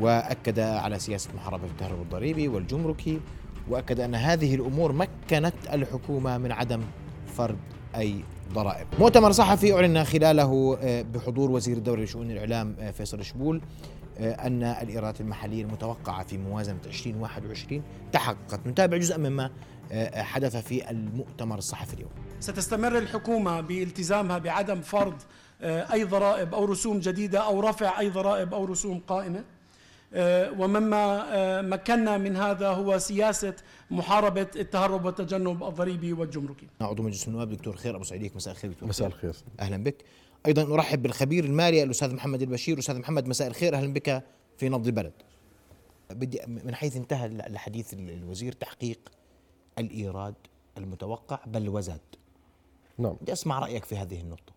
وأكد 0.00 0.58
على 0.58 0.98
سياسة 0.98 1.34
محاربة 1.34 1.64
التهرب 1.64 2.02
الضريبي 2.02 2.48
والجمركي 2.48 3.20
وأكد 3.68 4.00
أن 4.00 4.14
هذه 4.14 4.54
الأمور 4.54 4.92
مكنت 4.92 5.54
الحكومة 5.72 6.38
من 6.38 6.52
عدم 6.52 6.80
فرض 7.26 7.58
أي 7.96 8.24
ضرائب. 8.52 8.86
مؤتمر 8.98 9.32
صحفي 9.32 9.74
أعلن 9.74 10.04
خلاله 10.04 10.78
آه، 10.82 11.02
بحضور 11.02 11.50
وزير 11.50 11.76
الدولة 11.76 12.02
لشؤون 12.02 12.30
الإعلام 12.30 12.76
آه، 12.80 12.90
فيصل 12.90 13.24
شبول 13.24 13.60
آه، 14.18 14.32
أن 14.32 14.62
الإيرادات 14.62 15.20
المحلية 15.20 15.62
المتوقعة 15.62 16.24
في 16.24 16.38
موازنة 16.38 16.80
2021 16.86 17.82
تحققت. 18.12 18.66
نتابع 18.66 18.96
جزءا 18.96 19.16
مما 19.16 19.50
حدث 20.14 20.56
في 20.56 20.90
المؤتمر 20.90 21.58
الصحفي 21.58 21.94
اليوم. 21.94 22.10
ستستمر 22.40 22.98
الحكومة 22.98 23.60
بالتزامها 23.60 24.38
بعدم 24.38 24.80
فرض 24.80 25.14
أي 25.62 26.04
ضرائب 26.04 26.54
أو 26.54 26.64
رسوم 26.64 26.98
جديدة 26.98 27.38
أو 27.38 27.60
رفع 27.60 28.00
أي 28.00 28.10
ضرائب 28.10 28.54
أو 28.54 28.64
رسوم 28.64 29.00
قائمة؟ 29.06 29.44
ومما 30.12 31.24
آه، 31.34 31.60
مكنا 31.62 32.18
من 32.18 32.36
هذا 32.36 32.68
هو 32.68 32.98
سياسة 32.98 33.54
محاربة 33.90 34.46
التهرب 34.56 35.04
والتجنب 35.04 35.64
الضريبي 35.64 36.12
والجمركي. 36.12 36.66
عضو 36.80 37.02
مجلس 37.02 37.28
النواب. 37.28 37.50
دكتور 37.50 37.76
خير 37.76 37.96
أبو 37.96 38.04
سعيديك 38.04 38.36
مساء 38.36 38.54
الخير 38.54 38.70
دكتور. 38.70 38.88
مساء 38.88 39.08
الخير. 39.08 39.36
أهلا 39.60 39.84
بك. 39.84 40.04
أيضا 40.46 40.74
أرحب 40.74 41.02
بالخبير 41.02 41.44
المالي 41.44 41.82
الأستاذ 41.82 42.14
محمد 42.14 42.42
البشير. 42.42 42.78
أستاذ 42.78 42.98
محمد 42.98 43.28
مساء 43.28 43.48
الخير. 43.48 43.74
أهلا 43.74 43.92
بك 43.92 44.22
في 44.56 44.68
نبض 44.68 44.86
البلد. 44.86 45.12
بدي 46.10 46.40
من 46.46 46.74
حيث 46.74 46.96
انتهى 46.96 47.26
الحديث 47.26 47.94
الوزير 47.94 48.52
تحقيق 48.52 48.98
الإيراد 49.78 50.34
المتوقع 50.78 51.38
بل 51.46 51.68
وزاد. 51.68 52.00
نعم. 52.98 53.16
بدي 53.20 53.32
أسمع 53.32 53.58
رأيك 53.58 53.84
في 53.84 53.96
هذه 53.96 54.20
النقطة. 54.20 54.52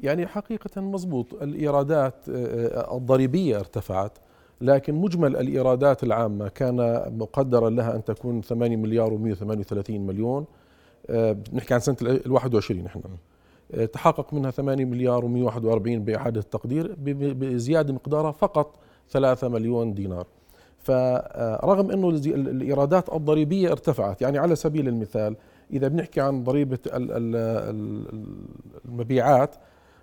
يعني 0.00 0.26
حقيقة 0.26 0.80
مضبوط. 0.80 1.34
الإيرادات 1.34 2.28
آه، 2.28 2.96
الضريبية 2.96 3.58
ارتفعت. 3.58 4.18
لكن 4.62 4.94
مجمل 4.94 5.36
الإيرادات 5.36 6.04
العامة 6.04 6.48
كان 6.48 7.04
مقدرا 7.18 7.70
لها 7.70 7.96
أن 7.96 8.04
تكون 8.04 8.42
8 8.42 8.76
مليار 8.76 9.10
و138 9.10 9.90
مليون. 9.90 10.44
آه، 11.10 11.32
بنحكي 11.32 11.74
عن 11.74 11.80
سنة 11.80 11.96
ال 12.02 12.32
21 12.32 12.84
نحن. 12.84 13.00
آه، 13.74 13.84
تحقق 13.84 14.34
منها 14.34 14.50
8 14.50 14.84
مليار 14.84 15.22
و141 15.22 15.98
بإعادة 15.98 16.40
التقدير 16.40 16.94
بزيادة 16.98 17.92
مقدارها 17.92 18.32
فقط 18.32 18.78
3 19.10 19.48
مليون 19.48 19.94
دينار. 19.94 20.26
فرغم 20.78 21.90
أنه 21.90 22.08
الإيرادات 22.26 23.12
الضريبية 23.14 23.72
ارتفعت 23.72 24.22
يعني 24.22 24.38
على 24.38 24.56
سبيل 24.56 24.88
المثال 24.88 25.36
إذا 25.72 25.88
بنحكي 25.88 26.20
عن 26.20 26.44
ضريبة 26.44 26.78
المبيعات 28.84 29.54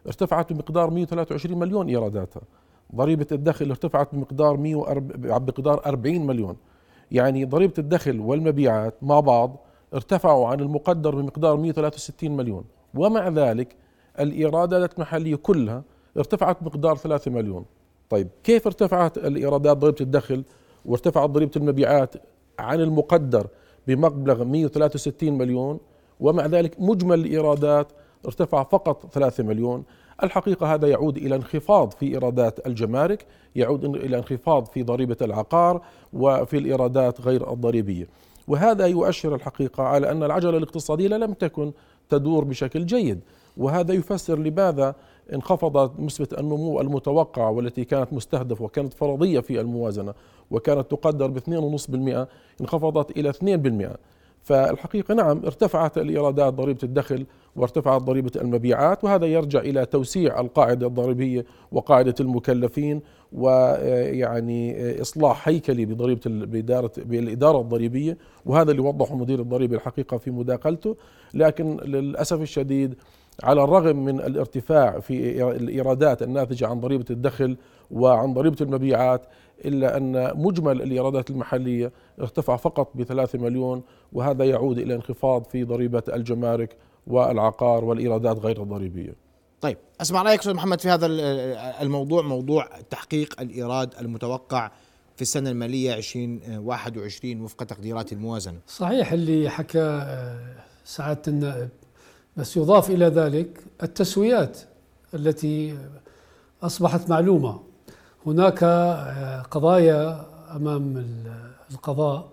ارتفعت 0.08 0.54
بمقدار 0.54 0.90
123 0.90 1.60
مليون 1.60 1.88
إيراداتها. 1.88 2.42
ضريبة 2.96 3.28
الدخل 3.32 3.70
ارتفعت 3.70 4.16
بمقدار 4.16 4.58
100 4.58 4.94
بمقدار 5.00 5.82
40 5.86 6.28
مليون. 6.28 6.56
يعني 7.12 7.46
ضريبة 7.46 7.74
الدخل 7.78 8.20
والمبيعات 8.20 8.94
مع 9.02 9.20
بعض 9.20 9.58
ارتفعوا 9.94 10.48
عن 10.48 10.60
المقدر 10.60 11.16
بمقدار 11.16 11.58
163 11.58 12.38
مليون. 12.38 12.64
ومع 12.94 13.28
ذلك 13.28 13.76
الإيرادات 14.20 14.94
المحلية 14.94 15.36
كلها 15.36 15.84
ارتفعت 16.18 16.58
بمقدار 16.62 16.96
3 16.98 17.32
مليون. 17.32 17.66
طيب 18.10 18.28
كيف 18.44 18.68
ارتفعت 18.68 19.18
الإيرادات 19.18 19.78
ضريبة 19.78 19.98
الدخل 20.02 20.44
وارتفعت 20.86 21.30
ضريبة 21.30 21.52
المبيعات 21.56 22.16
عن 22.60 22.82
المقدر 22.82 23.48
بمبلغ 23.88 24.44
163 24.44 25.38
مليون؟ 25.38 25.80
ومع 26.20 26.46
ذلك 26.46 26.82
مجمل 26.82 27.20
الإيرادات 27.20 27.88
ارتفع 28.26 28.64
فقط 28.64 29.14
3 29.14 29.44
مليون. 29.44 29.84
الحقيقة 30.24 30.74
هذا 30.74 30.88
يعود 30.88 31.18
إلى 31.18 31.36
انخفاض 31.36 31.92
في 31.92 32.06
إيرادات 32.06 32.68
الجمارك 32.68 33.26
يعود 33.56 33.86
إلى 33.86 34.18
انخفاض 34.18 34.66
في 34.66 34.84
ضريبة 34.84 35.18
العقار 35.22 35.82
وفي 36.14 36.58
الإيرادات 36.58 37.22
غير 37.22 37.54
الضريبية. 37.54 38.08
وهذا 38.48 38.86
يؤشر 38.86 39.36
الحقيقة 39.36 39.84
على 39.84 40.12
أن 40.12 40.24
العجلة 40.24 40.58
الاقتصادية 40.58 41.08
لم 41.08 41.34
تكن 41.34 41.72
تدور 42.10 42.44
بشكل 42.44 42.86
جيد. 42.86 43.20
وهذا 43.58 43.94
يفسر 43.94 44.40
لماذا 44.40 44.96
انخفضت 45.34 46.00
نسبة 46.00 46.28
النمو 46.38 46.82
المتوقعة 46.82 47.52
والتي 47.52 47.86
كانت 47.86 48.14
مستهدفة 48.14 48.66
وكانت 48.66 48.94
فرضية 48.94 49.40
في 49.40 49.60
الموازنة 49.62 50.14
وكانت 50.52 50.92
تقدر 50.92 51.28
ب 51.28 51.38
2.5% 51.38 52.28
انخفضت 52.62 53.18
إلى 53.18 53.34
2% 53.94 53.98
فالحقيقة 54.44 55.14
نعم 55.14 55.42
ارتفعت 55.46 55.98
الإيرادات 55.98 56.54
ضريبة 56.54 56.80
الدخل 56.84 57.26
وارتفعت 57.56 58.02
ضريبة 58.02 58.32
المبيعات 58.36 59.04
وهذا 59.04 59.26
يرجع 59.26 59.60
إلى 59.60 59.86
توسيع 59.86 60.40
القاعدة 60.40 60.88
الضريبية 60.88 61.46
وقاعدة 61.72 62.16
المكلفين 62.20 63.02
ويعني 63.34 65.02
إصلاح 65.02 65.48
هيكلي 65.48 65.86
بضريبة 65.86 66.22
بإدارة 66.26 66.92
بالإدارة 66.98 67.62
الضريبية 67.62 68.18
وهذا 68.46 68.72
اللي 68.72 68.82
وضحه 68.82 69.16
مدير 69.16 69.40
الضريبة 69.40 69.76
الحقيقة 69.76 70.18
في 70.18 70.32
مداخلته. 70.32 70.96
لكن 71.34 71.78
للأسف 71.78 72.42
الشديد 72.42 72.96
على 73.44 73.64
الرغم 73.64 74.06
من 74.06 74.20
الارتفاع 74.20 75.00
في 75.00 75.44
الإيرادات 75.52 76.24
الناتجة 76.24 76.68
عن 76.68 76.80
ضريبة 76.80 77.06
الدخل 77.10 77.58
وعن 77.92 78.34
ضريبة 78.34 78.58
المبيعات 78.62 79.22
إلا 79.66 79.98
أن 79.98 80.32
مجمل 80.36 80.82
الإيرادات 80.82 81.30
المحلية 81.30 81.92
ارتفع 82.22 82.56
فقط 82.56 82.92
بثلاثة 82.96 83.40
مليون 83.40 83.82
وهذا 84.14 84.46
يعود 84.46 84.78
إلى 84.80 84.96
انخفاض 84.96 85.44
في 85.46 85.64
ضريبة 85.64 86.04
الجمارك 86.14 86.76
والعقار 87.10 87.86
والإيرادات 87.86 88.38
غير 88.38 88.64
الضريبية 88.64 89.16
طيب 89.62 89.78
أسمع 90.02 90.22
رأيك 90.22 90.40
أستاذ 90.40 90.54
محمد 90.54 90.82
في 90.82 90.90
هذا 90.90 91.06
الموضوع 91.82 92.22
موضوع 92.22 92.68
تحقيق 92.90 93.42
الإيراد 93.42 93.94
المتوقع 94.00 94.72
في 95.16 95.22
السنة 95.22 95.50
المالية 95.50 95.94
2021 95.94 97.42
وفق 97.42 97.64
تقديرات 97.64 98.14
الموازنة. 98.14 98.60
صحيح 98.68 99.12
اللي 99.12 99.50
حكى 99.50 99.82
آه، 99.82 100.56
سعادة 100.86 101.22
النائب 101.28 101.70
بس 102.38 102.58
يضاف 102.58 102.90
إلى 102.90 103.06
ذلك 103.06 103.64
التسويات 103.84 104.60
التي 105.14 105.78
أصبحت 106.64 107.10
معلومة. 107.10 107.60
هناك 108.26 108.60
آه، 108.64 109.42
قضايا 109.42 110.26
أمام 110.56 111.06
القضاء 111.72 112.30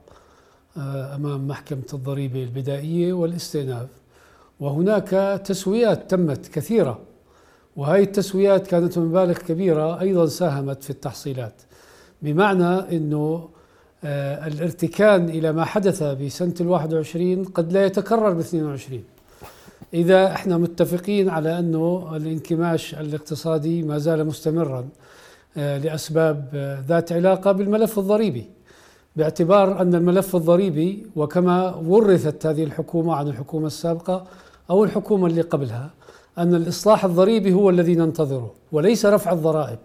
آه، 0.76 1.14
أمام 1.14 1.48
محكمة 1.48 1.86
الضريبة 1.94 2.42
البدائية 2.42 3.12
والاستئناف. 3.12 3.88
وهناك 4.60 5.40
تسويات 5.44 6.10
تمت 6.10 6.48
كثيرة 6.48 6.98
وهذه 7.76 8.02
التسويات 8.02 8.66
كانت 8.66 8.98
بمبالغ 8.98 9.32
كبيرة 9.38 10.00
أيضا 10.00 10.26
ساهمت 10.26 10.84
في 10.84 10.90
التحصيلات 10.90 11.62
بمعنى 12.22 12.96
أنه 12.96 13.48
آه، 14.04 14.46
الارتكان 14.46 15.28
إلى 15.28 15.52
ما 15.52 15.64
حدث 15.64 16.02
بسنة 16.02 16.54
الواحد 16.60 16.94
وعشرين 16.94 17.44
قد 17.44 17.72
لا 17.72 17.86
يتكرر 17.86 18.32
ب 18.32 18.38
22 18.38 19.04
إذا 19.94 20.26
إحنا 20.26 20.58
متفقين 20.58 21.28
على 21.28 21.58
أنه 21.58 22.16
الانكماش 22.16 22.94
الاقتصادي 22.94 23.82
ما 23.82 23.98
زال 23.98 24.26
مستمرا 24.26 24.88
آه، 25.56 25.78
لأسباب 25.78 26.48
آه، 26.54 26.84
ذات 26.88 27.12
علاقة 27.12 27.52
بالملف 27.52 27.98
الضريبي 27.98 28.50
باعتبار 29.16 29.82
أن 29.82 29.94
الملف 29.94 30.36
الضريبي 30.36 31.06
وكما 31.16 31.74
ورثت 31.74 32.46
هذه 32.46 32.64
الحكومة 32.64 33.14
عن 33.14 33.28
الحكومة 33.28 33.66
السابقة 33.66 34.26
أو 34.70 34.84
الحكومة 34.84 35.26
اللي 35.26 35.40
قبلها 35.40 35.90
أن 36.38 36.54
الإصلاح 36.54 37.04
الضريبي 37.04 37.52
هو 37.52 37.70
الذي 37.70 37.94
ننتظره 37.94 38.54
وليس 38.72 39.06
رفع 39.06 39.32
الضرائب. 39.32 39.78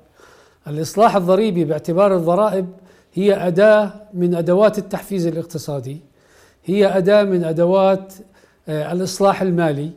الإصلاح 0.67 1.15
الضريبي 1.15 1.63
باعتبار 1.65 2.15
الضرائب 2.15 2.67
هي 3.13 3.47
أداة 3.47 3.91
من 4.13 4.35
أدوات 4.35 4.77
التحفيز 4.77 5.27
الاقتصادي 5.27 5.97
هي 6.65 6.97
أداة 6.97 7.23
من 7.23 7.43
أدوات 7.43 8.13
آه، 8.67 8.91
الإصلاح 8.91 9.41
المالي 9.41 9.91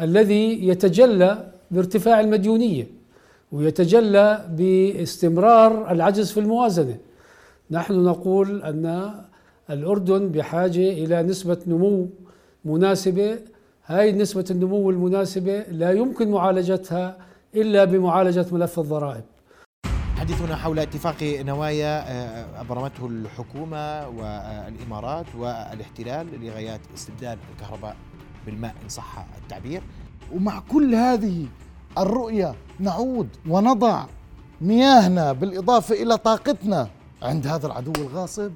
الذي 0.00 0.68
يتجلى 0.68 1.50
بارتفاع 1.70 2.20
المديونية 2.20 2.86
ويتجلى 3.52 4.48
باستمرار 4.50 5.90
العجز 5.90 6.30
في 6.30 6.40
الموازنة. 6.40 6.96
نحن 7.70 8.04
نقول 8.04 8.62
أن 8.62 9.14
الأردن 9.70 10.28
بحاجة 10.28 10.92
إلى 10.92 11.22
نسبة 11.22 11.58
نمو 11.66 12.08
مناسبة 12.64 13.38
هاي 13.90 14.12
نسبة 14.12 14.44
النمو 14.50 14.90
المناسبة 14.90 15.62
لا 15.62 15.92
يمكن 15.92 16.30
معالجتها 16.30 17.16
إلا 17.54 17.84
بمعالجة 17.84 18.46
ملف 18.52 18.78
الضرائب. 18.78 19.24
حديثنا 20.16 20.56
حول 20.56 20.78
اتفاق 20.78 21.16
نوايا 21.22 22.04
آه، 22.10 22.60
أبرمته 22.60 23.06
الحكومة 23.06 24.08
والإمارات 24.08 25.26
والاحتلال 25.38 26.26
لغايات 26.44 26.80
استبدال 26.94 27.38
الكهرباء 27.52 27.96
بالماء 28.46 28.74
إن 28.84 28.88
صح 28.88 29.26
التعبير. 29.42 29.82
ومع 30.34 30.60
كل 30.68 30.94
هذه 30.94 31.46
الرؤية 31.98 32.54
نعود 32.80 33.28
ونضع 33.48 34.04
مياهنا 34.60 35.32
بالإضافة 35.32 36.02
إلى 36.02 36.16
طاقتنا 36.18 36.88
عند 37.22 37.46
هذا 37.46 37.66
العدو 37.66 37.92
الغاصب. 37.92 38.52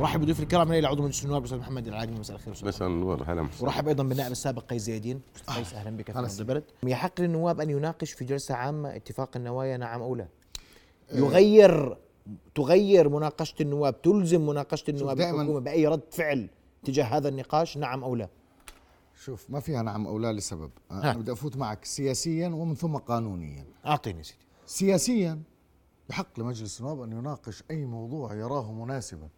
ورحب 0.00 0.20
بضيوف 0.20 0.40
الكرام 0.40 0.72
إلى 0.72 0.86
عضو 0.86 1.02
مجلس 1.02 1.24
النواب 1.24 1.40
الاستاذ 1.40 1.58
محمد 1.58 1.88
العالمي 1.88 2.18
مساء 2.18 2.36
الخير 2.36 2.54
مساء 2.62 2.88
النور 2.88 3.22
هلا 3.26 3.48
ورحب 3.60 3.88
أيضا 3.88 4.04
بالنائب 4.04 4.32
السابق 4.32 4.64
قيس 4.64 4.82
زيدين 4.82 5.20
أستاذ 5.36 5.54
قيس 5.54 5.74
أهلا 5.74 5.96
بك 5.96 6.12
في 6.28 6.40
البلد 6.40 6.64
يحق 6.82 7.20
للنواب 7.20 7.60
أن 7.60 7.70
يناقش 7.70 8.12
في 8.12 8.24
جلسة 8.24 8.54
عامة 8.54 8.96
اتفاق 8.96 9.36
النوايا 9.36 9.76
نعم 9.76 10.02
أو 10.02 10.14
لا؟ 10.14 10.28
يغير 11.12 11.96
تغير 12.54 13.08
مناقشة 13.08 13.54
النواب 13.60 14.02
تلزم 14.02 14.46
مناقشة 14.46 14.90
النواب 14.90 15.20
الحكومة 15.20 15.60
بأي 15.60 15.86
رد 15.86 16.02
فعل 16.10 16.48
تجاه 16.84 17.04
هذا 17.04 17.28
النقاش 17.28 17.78
نعم 17.78 18.04
أو 18.04 18.16
لا؟ 18.16 18.28
شوف 19.24 19.50
ما 19.50 19.60
فيها 19.60 19.82
نعم 19.82 20.06
أو 20.06 20.18
لا 20.18 20.32
لسبب. 20.32 20.70
أنا 20.90 21.12
بدي 21.12 21.32
أفوت 21.32 21.56
معك 21.56 21.84
سياسيا 21.84 22.48
ومن 22.48 22.74
ثم 22.74 22.96
قانونيا. 22.96 23.64
أعطيني 23.86 24.22
سيدي. 24.22 24.38
سياسيا 24.66 25.42
يحق 26.10 26.40
لمجلس 26.40 26.80
النواب 26.80 27.02
أن 27.02 27.12
يناقش 27.12 27.62
أي 27.70 27.84
موضوع 27.84 28.34
يراه 28.34 28.72
مناسبا. 28.72 29.28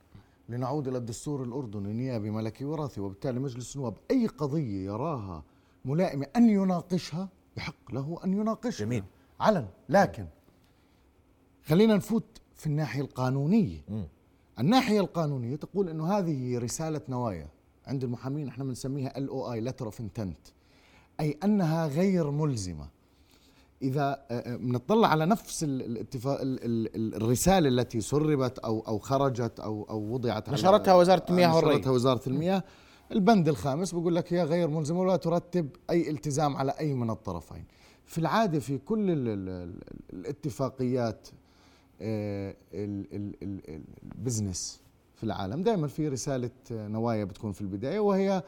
لنعود 0.49 0.89
إلى 0.89 0.99
الدستور 0.99 1.43
الأردني 1.43 1.93
نيابي 1.93 2.31
ملكي 2.31 2.65
وراثي 2.65 3.01
وبالتالي 3.01 3.41
مجلس 3.41 3.77
النواب 3.77 3.95
أي 4.11 4.27
قضية 4.27 4.85
يراها 4.85 5.45
ملائمة 5.85 6.27
أن 6.37 6.49
يناقشها 6.49 7.29
يحق 7.57 7.93
له 7.93 8.19
أن 8.25 8.35
يناقشها. 8.35 8.85
جميل. 8.85 9.05
علن. 9.41 9.69
لكن 9.89 10.27
خلينا 11.65 11.97
نفوت 11.97 12.41
في 12.55 12.67
الناحية 12.67 13.01
القانونية. 13.01 13.85
م. 13.89 14.03
الناحية 14.59 15.01
القانونية 15.01 15.57
تقول 15.57 15.89
إنه 15.89 16.13
هذه 16.19 16.59
رسالة 16.59 17.01
نوايا 17.09 17.49
عند 17.87 18.05
المحامين 18.05 18.49
إحنا 18.49 18.65
بنسميها 18.65 19.19
LOI 19.19 19.29
letter 19.29 19.87
of 19.87 20.01
intent 20.01 20.39
أي 21.21 21.39
أنها 21.45 21.87
غير 21.87 22.31
ملزمة. 22.31 22.89
إذا 23.83 24.27
بنطلع 24.47 25.09
على 25.09 25.27
نفس 25.27 25.65
الاتفاق 25.65 26.39
الرسالة 26.43 27.69
التي 27.69 28.01
سربت 28.01 28.59
أو 28.59 28.81
أو 28.81 28.99
خرجت 28.99 29.61
أو 29.61 29.87
أو 29.91 30.15
وضعت 30.15 30.51
نشرتها 30.51 30.95
وزارة 30.95 31.25
المياه 31.31 31.57
والري. 31.57 31.71
نشرتها 31.71 31.91
وزارة 31.91 32.23
المياه. 32.27 32.65
البند 33.13 33.49
الخامس 33.49 33.95
بيقول 33.95 34.15
لك 34.15 34.33
هي 34.33 34.43
غير 34.43 34.69
ملزمه 34.69 35.01
ولا 35.01 35.17
ترتب 35.17 35.69
أي 35.91 36.11
التزام 36.11 36.57
على 36.57 36.73
أي 36.81 36.95
من 36.95 37.11
الطرفين. 37.11 37.65
في 38.05 38.19
العادة 38.19 38.59
في 38.59 38.79
كل 38.79 39.11
الاتفاقيات 40.13 41.29
ال 44.03 44.11
business 44.11 44.81
في 45.15 45.25
العالم 45.25 45.63
دائما 45.63 45.89
في 45.89 46.09
رسالة 46.09 46.51
نوايا 46.71 47.25
بتكون 47.25 47.53
في 47.53 47.61
البداية 47.61 48.01
وهي 48.01 48.43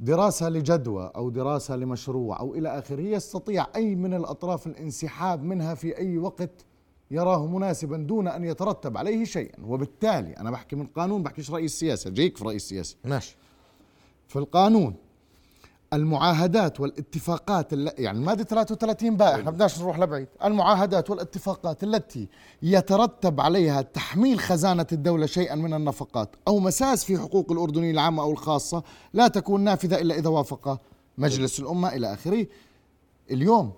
دراسة 0.00 0.48
لجدوى 0.48 1.12
أو 1.16 1.30
دراسة 1.30 1.76
لمشروع 1.76 2.40
أو 2.40 2.54
إلى 2.54 2.78
آخره 2.78 3.00
يستطيع 3.00 3.66
أي 3.76 3.94
من 3.94 4.14
الأطراف 4.14 4.66
الانسحاب 4.66 5.42
منها 5.42 5.74
في 5.74 5.98
أي 5.98 6.18
وقت 6.18 6.50
يراه 7.10 7.46
مناسبا 7.46 7.96
دون 7.96 8.28
أن 8.28 8.44
يترتب 8.44 8.96
عليه 8.96 9.24
شيئا. 9.24 9.64
وبالتالي 9.64 10.36
أنا 10.36 10.50
بحكي 10.50 10.76
من 10.76 10.86
قانون 10.86 11.22
بحكيش 11.22 11.50
رئيس 11.50 11.72
السياسة 11.72 12.10
جيك 12.10 12.36
في 12.36 12.44
رئيس 12.44 12.62
السياسة 12.62 12.96
ماشي. 13.04 13.36
في 14.28 14.36
القانون 14.38 14.94
المعاهدات 15.96 16.80
والاتفاقات 16.80 17.72
يعني 17.72 18.18
المادة 18.18 18.44
33 18.44 19.16
بقى 19.16 19.34
إحنا 19.40 19.50
بدناش 19.50 19.80
نروح 19.80 19.98
لبعيد. 19.98 20.28
المعاهدات 20.44 21.10
والاتفاقات 21.10 21.84
التي 21.84 22.28
يترتب 22.62 23.40
عليها 23.40 23.82
تحميل 23.82 24.38
خزانة 24.40 24.86
الدولة 24.92 25.26
شيئا 25.26 25.54
من 25.54 25.74
النفقات 25.74 26.36
أو 26.48 26.58
مساس 26.58 27.04
في 27.04 27.18
حقوق 27.18 27.52
الأردنيين 27.52 27.94
العامة 27.94 28.22
أو 28.22 28.30
الخاصة 28.32 28.82
لا 29.12 29.28
تكون 29.28 29.60
نافذة 29.60 30.00
إلا 30.00 30.14
إذا 30.14 30.28
وافق 30.28 30.80
مجلس 31.18 31.60
الأمة 31.60 31.88
إلى 31.88 32.12
آخره. 32.14 32.46
اليوم 33.30 33.72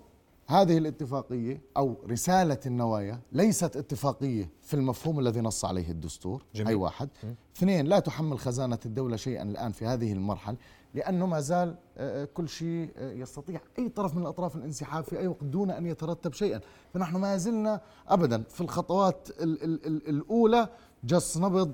هذه 0.47 0.77
الاتفاقية 0.77 1.61
أو 1.77 1.95
رسالة 2.09 2.57
النوايا 2.65 3.19
ليست 3.31 3.75
اتفاقية 3.77 4.49
في 4.61 4.73
المفهوم 4.73 5.19
الذي 5.19 5.41
نص 5.41 5.65
عليه 5.65 5.89
الدستور 5.91 6.43
جميل. 6.55 6.67
أي 6.67 6.75
واحد. 6.75 7.09
اثنين 7.57 7.85
لا 7.85 7.99
تحمل 7.99 8.39
خزانة 8.39 8.79
الدولة 8.85 9.15
شيئا 9.15 9.43
الآن 9.43 9.71
في 9.71 9.85
هذه 9.85 10.13
المرحلة. 10.13 10.57
لأنه 10.93 11.25
ما 11.25 11.39
زال 11.39 11.75
آه، 11.97 12.23
آه، 12.23 12.25
كل 12.25 12.49
شيء 12.49 12.89
آه، 12.97 13.11
يستطيع 13.11 13.61
أي 13.79 13.89
طرف 13.89 14.15
من 14.15 14.21
الأطراف 14.21 14.55
الانسحاب 14.55 15.03
في 15.03 15.19
أي 15.19 15.27
وقت 15.27 15.43
دون 15.43 15.71
أن 15.71 15.85
يترتب 15.85 16.33
شيئا. 16.33 16.61
فنحن 16.93 17.17
ما 17.17 17.37
زلنا 17.37 17.81
أبدا 18.07 18.43
في 18.49 18.61
الخطوات 18.61 19.27
الأولى 20.09 20.69
جس 21.03 21.37
نبض 21.37 21.73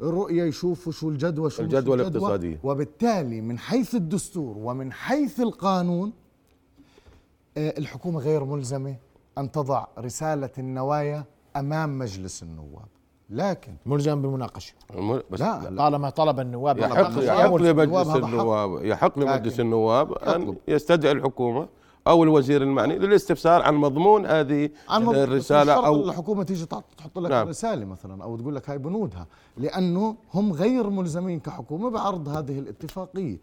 الرؤية 0.00 0.44
يشوفوا 0.44 0.92
شو 0.92 1.08
الجدوى 1.08 1.50
شو 1.50 1.62
الجدوى 1.62 1.94
الاقتصادية. 1.94 2.60
وبالتالي 2.64 3.40
من 3.40 3.58
حيث 3.58 3.94
الدستور 3.94 4.58
ومن 4.58 4.92
حيث 4.92 5.40
القانون 5.40 6.12
الحكومة 7.56 8.20
غير 8.20 8.44
ملزمة 8.44 8.96
أن 9.38 9.52
تضع 9.52 9.86
رسالة 9.98 10.50
النوايا 10.58 11.24
أمام 11.56 11.98
مجلس 11.98 12.42
النواب. 12.42 12.88
لكن 13.34 13.72
ملزم 13.86 14.22
بالمناقشه 14.22 14.74
بس 15.30 15.40
لا, 15.40 15.70
لا. 15.70 15.76
طالما 15.76 16.10
طلب 16.10 16.40
النواب 16.40 16.78
يحق 16.78 17.22
يحق 17.22 17.54
لمجلس 17.56 18.16
النواب 18.16 18.84
يحق 18.84 19.18
لمجلس 19.18 19.60
النواب 19.60 20.12
أن 20.12 20.56
يستدعي 20.68 21.12
الحكومة 21.12 21.68
أو 22.06 22.24
الوزير 22.24 22.62
المعني 22.62 22.98
للاستفسار 22.98 23.62
عن 23.62 23.74
مضمون 23.74 24.26
هذه 24.26 24.70
عن 24.88 25.02
مضمون 25.02 25.16
الرسالة 25.16 25.72
أو 25.72 25.94
الحكومة 26.04 26.42
تيجي 26.42 26.66
تحط 26.66 27.18
لك 27.18 27.30
نعم. 27.30 27.48
رساله 27.48 27.84
مثلا 27.84 28.24
أو 28.24 28.36
تقول 28.36 28.54
لك 28.54 28.70
هاي 28.70 28.78
بنودها 28.78 29.26
لأنه 29.56 30.16
هم 30.34 30.52
غير 30.52 30.90
ملزمين 30.90 31.40
كحكومة 31.40 31.90
بعرض 31.90 32.28
هذه 32.28 32.58
الاتفاقية. 32.58 33.38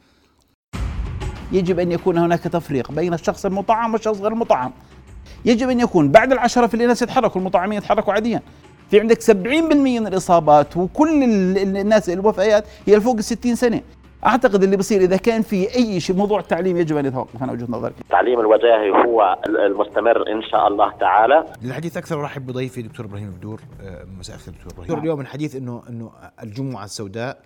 يجب 1.51 1.79
أن 1.79 1.91
يكون 1.91 2.17
هناك 2.17 2.39
تفريق 2.39 2.91
بين 2.91 3.13
الشخص 3.13 3.45
المطعم 3.45 3.93
والشخص 3.93 4.19
غير 4.19 4.31
المطعم. 4.31 4.71
يجب 5.45 5.69
أن 5.69 5.79
يكون 5.79 6.11
بعد 6.11 6.31
العشرة 6.31 6.67
في 6.67 6.73
الناس 6.73 7.01
يتحركوا 7.01 7.41
المطعمين 7.41 7.77
يتحركوا 7.77 8.13
عاديا. 8.13 8.41
في 8.91 8.99
عندك 8.99 9.21
70% 9.21 9.31
من 9.73 10.07
الإصابات 10.07 10.77
وكل 10.77 11.23
الناس 11.77 12.09
الوفيات 12.09 12.65
هي 12.87 13.01
فوق 13.01 13.15
ال 13.15 13.23
60 13.23 13.55
سنة 13.55 13.81
أعتقد 14.25 14.63
اللي 14.63 14.77
بصير 14.77 15.01
إذا 15.01 15.17
كان 15.17 15.41
في 15.41 15.75
أي 15.75 15.99
شيء 15.99 16.15
موضوع 16.15 16.39
التعليم 16.39 16.77
يجب 16.77 16.97
أن 16.97 17.05
يتوقف 17.05 17.43
أنا 17.43 17.51
وجهة 17.51 17.65
نظري. 17.69 17.93
التعليم 18.01 18.39
الوجاهي 18.39 18.89
هو 18.89 19.37
المستمر 19.47 20.31
إن 20.31 20.41
شاء 20.41 20.67
الله 20.67 20.91
تعالى. 20.99 21.45
للحديث 21.61 21.97
أكثر 21.97 22.19
أرحب 22.21 22.45
بضيفي 22.45 22.81
دكتور 22.81 23.05
إبراهيم 23.05 23.31
بدور 23.31 23.61
آه، 23.81 24.03
مساء 24.19 24.35
الخير 24.35 24.53
دكتور 24.53 24.73
إبراهيم. 24.85 24.99
اليوم 25.03 25.21
الحديث 25.21 25.55
انه 25.55 25.83
إنه 25.89 26.11
الجمعة 26.43 26.83
السوداء 26.85 27.37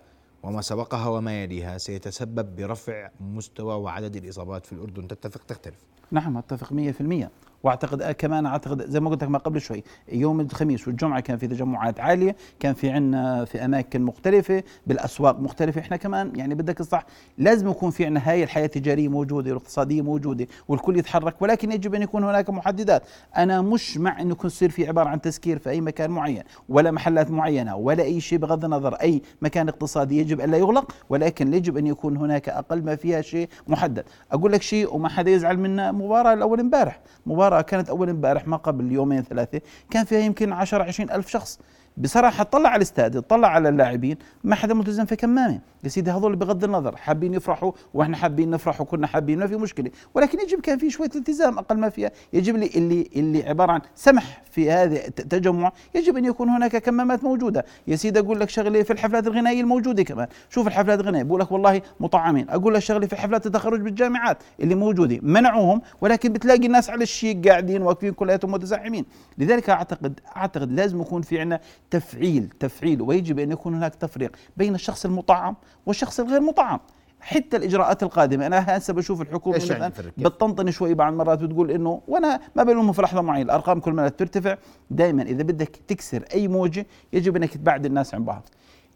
وما 0.42 0.60
سبقها 0.60 1.08
وما 1.08 1.42
يليها 1.42 1.78
سيتسبب 1.78 2.56
برفع 2.56 3.08
مستوى 3.20 3.74
وعدد 3.74 4.16
الإصابات 4.16 4.66
في 4.66 4.72
الأردن 4.72 5.08
تتفق 5.08 5.40
تختلف؟ 5.48 5.74
نعم 6.10 6.36
أتفق 6.36 6.72
100% 6.72 7.28
واعتقد 7.62 8.12
كمان 8.12 8.46
أعتقد 8.46 8.90
زي 8.90 9.00
ما 9.00 9.10
قلت 9.10 9.22
لك 9.22 9.30
ما 9.30 9.38
قبل 9.38 9.60
شوي 9.60 9.84
يوم 10.12 10.40
الخميس 10.40 10.88
والجمعة 10.88 11.20
كان 11.20 11.36
في 11.38 11.46
تجمعات 11.46 12.00
عالية 12.00 12.36
كان 12.60 12.74
في 12.74 12.90
عندنا 12.90 13.44
في 13.44 13.64
أماكن 13.64 14.02
مختلفة 14.02 14.62
بالأسواق 14.86 15.40
مختلفة. 15.40 15.80
إحنا 15.80 15.96
كمان 15.96 16.32
يعني 16.36 16.54
بدك 16.54 16.80
الصح 16.80 17.06
لازم 17.38 17.68
يكون 17.70 17.90
في 17.90 18.04
عندنا 18.04 18.30
هاي 18.30 18.42
الحياة 18.42 18.64
التجارية 18.64 19.08
موجودة 19.08 19.50
والاقتصادية 19.50 20.02
موجودة 20.02 20.46
والكل 20.68 20.96
يتحرك 20.98 21.42
ولكن 21.42 21.72
يجب 21.72 21.94
أن 21.94 22.02
يكون 22.02 22.24
هناك 22.24 22.50
محددات. 22.50 23.02
أنا 23.36 23.60
مش 23.62 23.98
مع 23.98 24.20
إنه 24.20 24.30
يكون 24.30 24.46
يصير 24.46 24.70
في 24.70 24.88
عبارة 24.88 25.08
عن 25.08 25.20
تسكير 25.20 25.58
في 25.58 25.70
أي 25.70 25.80
مكان 25.80 26.10
معين 26.10 26.42
ولا 26.68 26.90
محلات 26.90 27.30
معينة 27.30 27.76
ولا 27.76 28.02
أي 28.02 28.20
شيء 28.20 28.38
بغض 28.38 28.64
النظر 28.64 28.94
أي 28.94 29.22
مكان 29.42 29.68
اقتصادي 29.68 30.18
يجب 30.18 30.40
الا 30.40 30.56
يغلق 30.58 30.92
ولكن 31.10 31.54
يجب 31.54 31.76
أن 31.76 31.86
يكون 31.86 32.16
هناك 32.16 32.48
أقل 32.48 32.82
ما 32.82 32.96
فيها 32.96 33.20
شيء 33.20 33.48
محدد. 33.68 34.04
أقول 34.32 34.52
لك 34.52 34.62
شيء 34.62 34.94
وما 34.94 35.08
حدا 35.08 35.30
يزعل 35.30 35.58
منا 35.58 35.92
مباراة 35.92 36.32
الأول 36.32 36.60
امبارح 36.60 37.00
مباراة 37.26 37.55
كانت 37.62 37.88
اول 37.88 38.08
امبارح 38.08 38.48
ما 38.48 38.56
قبل 38.56 38.92
يومين 38.92 39.22
ثلاثة 39.22 39.60
كان 39.90 40.04
فيها 40.04 40.18
يمكن 40.18 40.52
10 40.52 40.82
20 40.82 41.10
ألف 41.10 41.28
شخص. 41.28 41.60
بصراحة 41.98 42.44
طلع 42.44 42.68
على 42.68 42.76
الاستاد 42.76 43.22
طلع 43.22 43.48
على 43.48 43.68
اللاعبين 43.68 44.16
ما 44.44 44.54
حدا 44.54 44.74
ملتزم 44.74 45.04
في 45.04 45.16
كمامة. 45.16 45.60
يا 45.84 45.88
سيدي 45.88 46.10
هذول 46.10 46.36
بغض 46.36 46.64
النظر 46.64 46.96
حابين 46.96 47.34
يفرحوا 47.34 47.72
وإحنا 47.94 48.16
حابين 48.16 48.50
نفرح 48.50 48.80
وكنا 48.80 49.06
حابين 49.06 49.38
ما 49.38 49.46
في 49.46 49.56
مشكلة. 49.56 49.90
ولكن 50.14 50.40
يجب 50.40 50.60
كان 50.60 50.78
في 50.78 50.90
شوية 50.90 51.10
التزام 51.16 51.58
أقل 51.58 51.76
ما 51.76 51.88
فيها. 51.88 52.10
يجب 52.32 52.56
لي 52.56 52.70
اللي 52.76 53.10
اللي 53.16 53.48
عبارة 53.48 53.72
عن 53.72 53.80
سمح 53.94 54.42
في 54.50 54.70
هذا 54.70 55.06
التجمع 55.06 55.72
يجب 55.94 56.16
أن 56.16 56.24
يكون 56.24 56.48
هناك 56.48 56.76
كمامات 56.76 57.24
موجودة. 57.24 57.64
يا 57.86 57.96
سيدي 57.96 58.18
أقول 58.18 58.40
لك 58.40 58.48
شغله 58.48 58.82
في 58.82 58.92
الحفلات 58.92 59.26
الغنائية 59.26 59.60
الموجودة 59.60 60.02
كمان. 60.02 60.26
شوف 60.50 60.66
الحفلات 60.66 61.00
الغنائية 61.00 61.24
بقول 61.24 61.40
لك 61.40 61.52
والله 61.52 61.82
مطعمين. 62.00 62.50
أقول 62.50 62.74
لك 62.74 62.80
شغله 62.80 63.06
في 63.06 63.16
حفلات 63.16 63.46
التخرج 63.46 63.80
بالجامعات 63.80 64.38
اللي 64.60 64.74
موجودة. 64.74 65.18
منعوهم 65.22 65.82
ولكن 66.00 66.32
بتلاقي 66.32 66.66
الناس 66.66 66.90
على 66.90 67.02
الشيك 67.02 67.48
قاعدين 67.48 67.82
واقفين 67.82 68.12
كلياتهم 68.12 68.52
متزاحمين 68.52 69.04
لذلك 69.38 69.70
اعتقد 69.70 70.20
أعتقد 70.36 70.72
لازم 70.72 71.00
يكون 71.00 71.22
في 71.22 71.40
عندنا 71.40 71.60
تفعيل 71.90 72.48
تفعيل 72.60 73.02
ويجب 73.02 73.38
أن 73.38 73.50
يكون 73.50 73.74
هناك 73.74 73.94
تفريق 73.94 74.36
بين 74.56 74.74
الشخص 74.74 75.04
المطعم 75.04 75.56
والشخص 75.86 76.20
الغير 76.20 76.40
مطعم. 76.40 76.80
حتى 77.20 77.56
الإجراءات 77.56 78.02
القادمة 78.02 78.46
أنا 78.46 78.76
هسه 78.76 78.92
بشوف 78.94 79.22
الحكومة 79.22 79.54
إيش 79.56 79.70
يعني؟ 79.70 79.92
بتطنطن 80.18 80.70
شوي 80.70 80.94
بعض 80.94 81.12
المرات 81.12 81.38
بتقول 81.42 81.70
إنه 81.70 82.02
وأنا 82.08 82.40
ما 82.56 82.62
بلومهم 82.62 82.92
في 82.92 83.02
لحظة 83.02 83.20
معينة 83.22 83.44
الأرقام 83.44 83.80
كل 83.80 83.92
ما 83.92 84.08
ترتفع 84.08 84.56
دائما 84.90 85.22
إذا 85.22 85.42
بدك 85.42 85.76
تكسر 85.88 86.24
أي 86.34 86.48
موجة 86.48 86.86
يجب 87.12 87.36
أنك 87.36 87.54
تبعد 87.56 87.86
الناس 87.86 88.14
عن 88.14 88.24
بعض. 88.24 88.48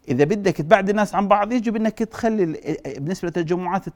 إذا 0.09 0.25
بدك 0.25 0.57
تبعد 0.57 0.89
الناس 0.91 1.15
عن 1.15 1.29
بعض 1.29 1.53
يجب 1.53 1.77
أنك 1.77 1.99
تخلي 1.99 2.43
ال- 2.45 3.01
بالنسبة 3.01 3.27
للتجمعات 3.29 3.89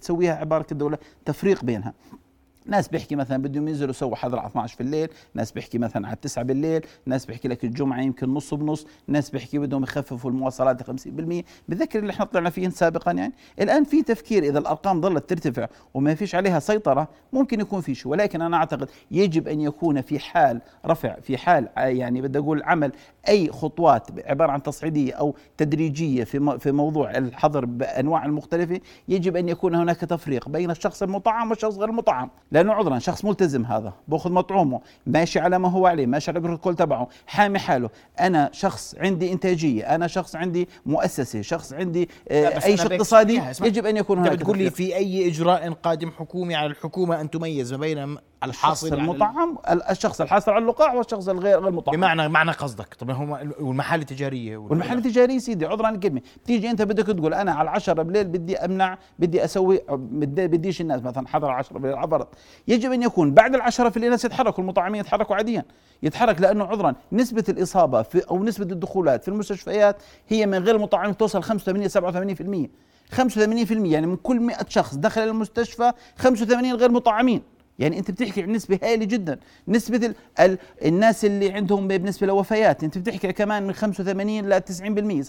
تسويها 0.00 0.34
عبارة 0.34 0.66
الدولة 0.72 0.98
تفريق 1.24 1.64
بينها. 1.64 1.92
ناس 2.68 2.88
بيحكي 2.88 3.16
مثلا 3.16 3.42
بدهم 3.42 3.68
ينزلوا 3.68 3.90
يسووا 3.90 4.16
حظر 4.16 4.38
على 4.38 4.48
12 4.48 4.76
في 4.76 4.80
الليل، 4.80 5.08
ناس 5.34 5.52
بيحكي 5.52 5.78
مثلا 5.78 6.06
على 6.06 6.16
9 6.22 6.44
بالليل، 6.44 6.86
ناس 7.06 7.26
بيحكي 7.26 7.48
لك 7.48 7.64
الجمعة 7.64 8.00
يمكن 8.00 8.34
نص 8.34 8.54
بنص، 8.54 8.86
ناس 9.06 9.30
بيحكي 9.30 9.58
بدهم 9.58 9.82
يخففوا 9.82 10.30
المواصلات 10.30 10.82
50%، 10.82 11.44
بذكر 11.68 11.98
اللي 11.98 12.12
إحنا 12.12 12.24
طلعنا 12.24 12.50
فيه 12.50 12.68
سابقا 12.68 13.12
يعني، 13.12 13.32
الآن 13.60 13.84
في 13.84 14.02
تفكير 14.02 14.42
إذا 14.42 14.58
الأرقام 14.58 15.00
ظلت 15.00 15.30
ترتفع 15.30 15.66
وما 15.94 16.14
فيش 16.14 16.34
عليها 16.34 16.58
سيطرة 16.58 17.08
ممكن 17.32 17.60
يكون 17.60 17.80
في 17.80 17.94
شيء، 17.94 18.12
ولكن 18.12 18.42
أنا 18.42 18.56
أعتقد 18.56 18.90
يجب 19.10 19.48
أن 19.48 19.60
يكون 19.60 20.00
في 20.00 20.18
حال 20.18 20.60
رفع 20.86 21.20
في 21.20 21.36
حال 21.36 21.68
يعني 21.76 22.22
بدي 22.22 22.38
أقول 22.38 22.62
عمل 22.62 22.92
أي 23.28 23.50
خطوات 23.50 24.06
عبارة 24.26 24.52
عن 24.52 24.62
تصعيدية 24.62 25.12
أو 25.12 25.34
تدريجية 25.56 26.24
في 26.24 26.58
في 26.58 26.72
موضوع 26.72 27.10
الحظر 27.10 27.64
بأنواع 27.64 28.24
المختلفة، 28.24 28.80
يجب 29.08 29.36
أن 29.36 29.48
يكون 29.48 29.74
هناك 29.74 29.96
تفريق 29.96 30.48
بين 30.48 30.70
الشخص 30.70 31.02
المطعم 31.02 31.50
والشخص 31.50 31.76
غير 31.76 31.88
المطعم، 31.88 32.30
لأنه 32.58 32.72
عذرا 32.72 32.98
شخص 32.98 33.24
ملتزم 33.24 33.64
هذا 33.64 33.92
بأخذ 34.08 34.32
مطعومه 34.32 34.80
ماشي 35.06 35.38
على 35.38 35.58
ما 35.58 35.70
هو 35.70 35.86
عليه 35.86 36.06
ماشي 36.06 36.30
على 36.30 36.38
البروتوكول 36.38 36.76
تبعه 36.76 37.08
حامي 37.26 37.58
حاله 37.58 37.90
أنا 38.20 38.50
شخص 38.52 38.94
عندي 38.98 39.32
إنتاجية 39.32 39.94
أنا 39.94 40.06
شخص 40.06 40.36
عندي 40.36 40.68
مؤسسة 40.86 41.42
شخص 41.42 41.72
عندي 41.72 42.08
آه 42.28 42.64
أي 42.64 42.76
شيء 42.76 42.92
اقتصادي. 42.92 43.42
يجب 43.62 43.86
أن 43.86 43.96
يكون 43.96 44.18
هناك 44.18 44.32
بتقول 44.32 44.58
لي. 44.58 44.70
في 44.70 44.96
أي 44.96 45.28
إجراء 45.28 45.70
قادم 45.72 46.10
حكومي 46.10 46.54
على 46.54 46.66
الحكومة 46.66 47.20
أن 47.20 47.30
تميز 47.30 47.72
ما 47.72 47.78
بين 47.78 48.16
الحاصل 48.44 48.86
ال- 48.86 48.92
المطعم 48.94 49.58
الشخص 49.90 50.20
الحاصل 50.20 50.50
على 50.52 50.62
اللقاح 50.62 50.94
والشخص 50.94 51.28
الغير 51.28 51.60
غير 51.60 51.70
مطعم 51.72 51.96
بمعنى 51.96 52.28
معنى 52.28 52.50
قصدك. 52.52 52.94
طب 52.94 53.10
هم 53.10 53.30
والمحال 53.60 54.00
التجارية 54.00 54.56
وال- 54.56 54.70
والمحل 54.70 54.98
التجاري 54.98 55.40
سيدي 55.40 55.66
عذرا 55.66 55.88
الكلمة. 55.90 56.20
بتيجي 56.44 56.70
أنت 56.70 56.82
بدك 56.82 57.06
تقول 57.06 57.34
أنا 57.34 57.52
على 57.52 57.70
10 57.70 58.02
بالليل 58.02 58.24
بدي 58.24 58.56
أمنع 58.58 58.98
بدي 59.18 59.44
أسوي 59.44 59.80
بدي 59.90 60.46
بديش 60.46 60.80
الناس 60.80 61.02
مثلا 61.02 61.28
حضر 61.28 61.50
10 61.50 61.78
بالليل 61.78 61.98
عبرت 61.98 62.28
يجب 62.68 62.92
أن 62.92 63.02
يكون 63.02 63.34
بعد 63.34 63.54
العشرة 63.54 63.88
في 63.88 63.96
الليل 63.96 64.08
الناس 64.08 64.24
يتحركوا 64.24 64.64
المطعمين 64.64 65.00
يتحركوا 65.00 65.36
عاديا. 65.36 65.64
يتحرك 66.02 66.40
لأنه 66.40 66.64
عذرا. 66.64 66.94
نسبة 67.12 67.44
الإصابة 67.48 68.02
في 68.02 68.18
أو 68.30 68.44
نسبة 68.44 68.72
الدخولات 68.72 69.22
في 69.22 69.28
المستشفيات 69.28 69.96
هي 70.28 70.46
من 70.46 70.58
غير 70.58 70.76
المطعمين 70.76 71.16
توصل 71.16 71.42
85 71.42 71.88
87% 71.88 72.70
85% 73.12 73.92
يعني 73.92 74.06
من 74.06 74.16
كل 74.16 74.40
100 74.40 74.56
شخص 74.68 74.94
دخل 74.94 75.20
المستشفى 75.20 75.92
85 76.16 76.74
غير 76.74 76.90
مطعمين. 76.90 77.42
يعني 77.78 77.98
انت 77.98 78.10
بتحكي 78.10 78.42
عن 78.42 78.52
نسبة 78.52 78.78
هائلة 78.82 79.04
جدا. 79.04 79.38
نسبة 79.68 80.06
ال 80.06 80.14
ال 80.40 80.58
الناس 80.84 81.24
اللي 81.24 81.52
عندهم 81.52 81.88
بالنسبة 81.88 82.26
لوفيات 82.26 82.84
انت 82.84 82.98
بتحكي 82.98 83.32
كمان 83.32 83.62
من 83.66 83.72
85 83.72 84.48
ل 84.48 84.60
90% 84.60 85.22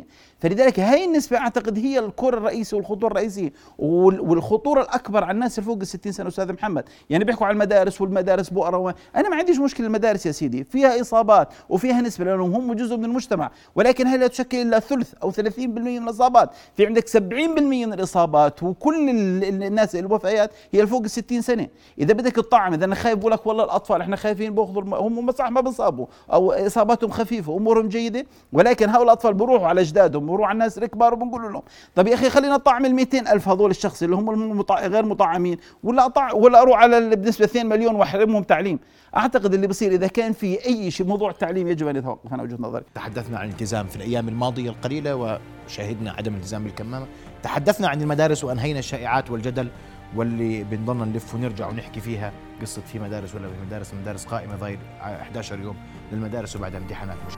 87% 0.00 0.04
فلذلك 0.38 0.80
هاي 0.80 1.04
النسبة 1.04 1.36
أعتقد 1.38 1.78
هي 1.78 1.98
الكور 1.98 2.34
الرئيسي 2.38 2.76
والخطوره 2.76 3.10
الرئيسية. 3.10 3.52
وال- 3.78 4.20
والخطورة 4.20 4.82
الأكبر 4.82 5.24
على 5.24 5.34
الناس 5.34 5.58
اللي 5.58 5.66
فوق 5.70 5.78
ال 5.80 5.86
60 5.86 6.12
سنة 6.12 6.28
أستاذ 6.28 6.52
محمد. 6.52 6.84
يعني 7.10 7.24
بيحكوا 7.24 7.46
على 7.46 7.54
المدارس 7.54 8.00
والمدارس 8.00 8.48
بؤرة 8.50 8.94
أنا 9.16 9.28
ما 9.28 9.36
عنديش 9.36 9.58
مشكلة 9.58 9.86
المدارس 9.86 10.26
يا 10.26 10.32
سيدي. 10.32 10.64
فيها 10.64 11.00
إصابات 11.00 11.48
وفيها 11.68 12.00
نسبة 12.00 12.24
لأنهم 12.24 12.52
هم 12.54 12.72
جزء 12.72 12.96
من 12.96 13.04
المجتمع. 13.04 13.50
ولكن 13.74 14.06
هي 14.06 14.16
لا 14.16 14.26
تشكل 14.26 14.56
إلا 14.58 14.78
ثلث 14.78 15.14
أو 15.22 15.30
30% 15.30 15.38
من 15.68 16.02
الإصابات. 16.02 16.50
في 16.76 16.86
عندك 16.86 17.08
70% 17.08 17.86
من 17.86 17.92
الإصابات 17.92 18.62
وكل 18.62 19.10
ال- 19.10 19.44
ال- 19.44 19.62
الناس 19.62 19.96
الوفيات 19.96 20.50
هي 20.72 20.86
فوق 20.86 21.02
ال 21.02 21.10
60 21.10 21.42
سنة. 21.42 21.65
إذا 21.98 22.14
بدك 22.14 22.32
تطعم 22.32 22.74
إذا 22.74 22.84
أنا 22.84 22.94
خايف 22.94 23.18
بقول 23.18 23.32
لك 23.32 23.46
والله 23.46 23.64
الأطفال 23.64 24.00
إحنا 24.00 24.16
خايفين 24.16 24.54
بياخذوا 24.54 24.82
الم- 24.82 24.94
هم 24.94 25.32
صح 25.32 25.48
ما 25.50 25.60
بنصابوا 25.60 26.06
أو 26.32 26.52
إصاباتهم 26.52 27.10
خفيفة 27.10 27.56
أمورهم 27.56 27.88
جيدة 27.88 28.26
ولكن 28.52 28.88
هؤلاء 28.88 29.02
الأطفال 29.02 29.34
بيروحوا 29.34 29.66
على 29.66 29.80
أجدادهم 29.80 30.26
بيروحوا 30.26 30.46
على 30.46 30.52
الناس 30.52 30.78
الكبار 30.78 31.14
وبنقول 31.14 31.42
لهم 31.52 31.62
طب 31.94 32.06
يا 32.06 32.14
أخي 32.14 32.30
خلينا 32.30 32.54
نطعم 32.54 32.84
ال 32.84 32.94
200 32.94 33.32
ألف 33.32 33.48
هذول 33.48 33.70
الشخص 33.70 34.02
اللي 34.02 34.16
هم. 34.16 34.26
غير 34.70 35.04
مطعمين 35.04 35.58
ولا 35.84 36.06
أطع... 36.06 36.32
ولا 36.32 36.62
أروح 36.62 36.78
على 36.78 37.00
بالنسبة 37.16 37.44
2 37.44 37.66
مليون 37.66 37.94
وأحرمهم 37.94 38.42
تعليم. 38.42 38.78
أعتقد 39.16 39.54
اللي 39.54 39.66
بصير 39.66 39.92
إذا 39.92 40.06
كان 40.06 40.32
في 40.32 40.66
أي 40.66 40.90
شيء 40.90 41.06
موضوع 41.06 41.30
التعليم 41.30 41.68
يجب 41.68 41.88
أن 41.88 41.96
يتوقف 41.96 42.34
أنا 42.34 42.42
وجهة 42.42 42.56
نظري. 42.60 42.84
تحدثنا 42.94 43.38
عن 43.38 43.46
الالتزام 43.48 43.86
في 43.86 43.96
الأيام 43.96 44.28
الماضية 44.28 44.70
القليلة 44.70 45.38
وشاهدنا 45.66 46.10
عدم 46.12 46.32
الالتزام 46.32 46.64
بالكمامة. 46.64 47.06
تحدثنا 47.42 47.88
عن 47.88 48.02
المدارس 48.02 48.44
وأنهينا 48.44 48.78
الشائعات 48.78 49.30
والجدل. 49.30 49.68
واللي 50.14 50.64
بنضلنا 50.64 51.04
نلف 51.04 51.34
ونرجع 51.34 51.68
ونحكي 51.68 52.00
فيها 52.00 52.32
قصة 52.60 52.82
في 52.82 52.98
مدارس 52.98 53.34
ولا 53.34 53.48
في 53.48 53.54
مدارس 53.66 53.94
مدارس 53.94 54.24
قائمة 54.26 54.56
ضايل 54.56 54.78
11 55.00 55.60
يوم 55.60 55.76
للمدارس 56.12 56.56
وبعدها 56.56 56.78
امتحانات 56.78 57.16
مش 57.26 57.34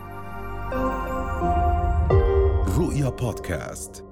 رؤيا 2.79 3.09
بودكاست. 3.09 4.08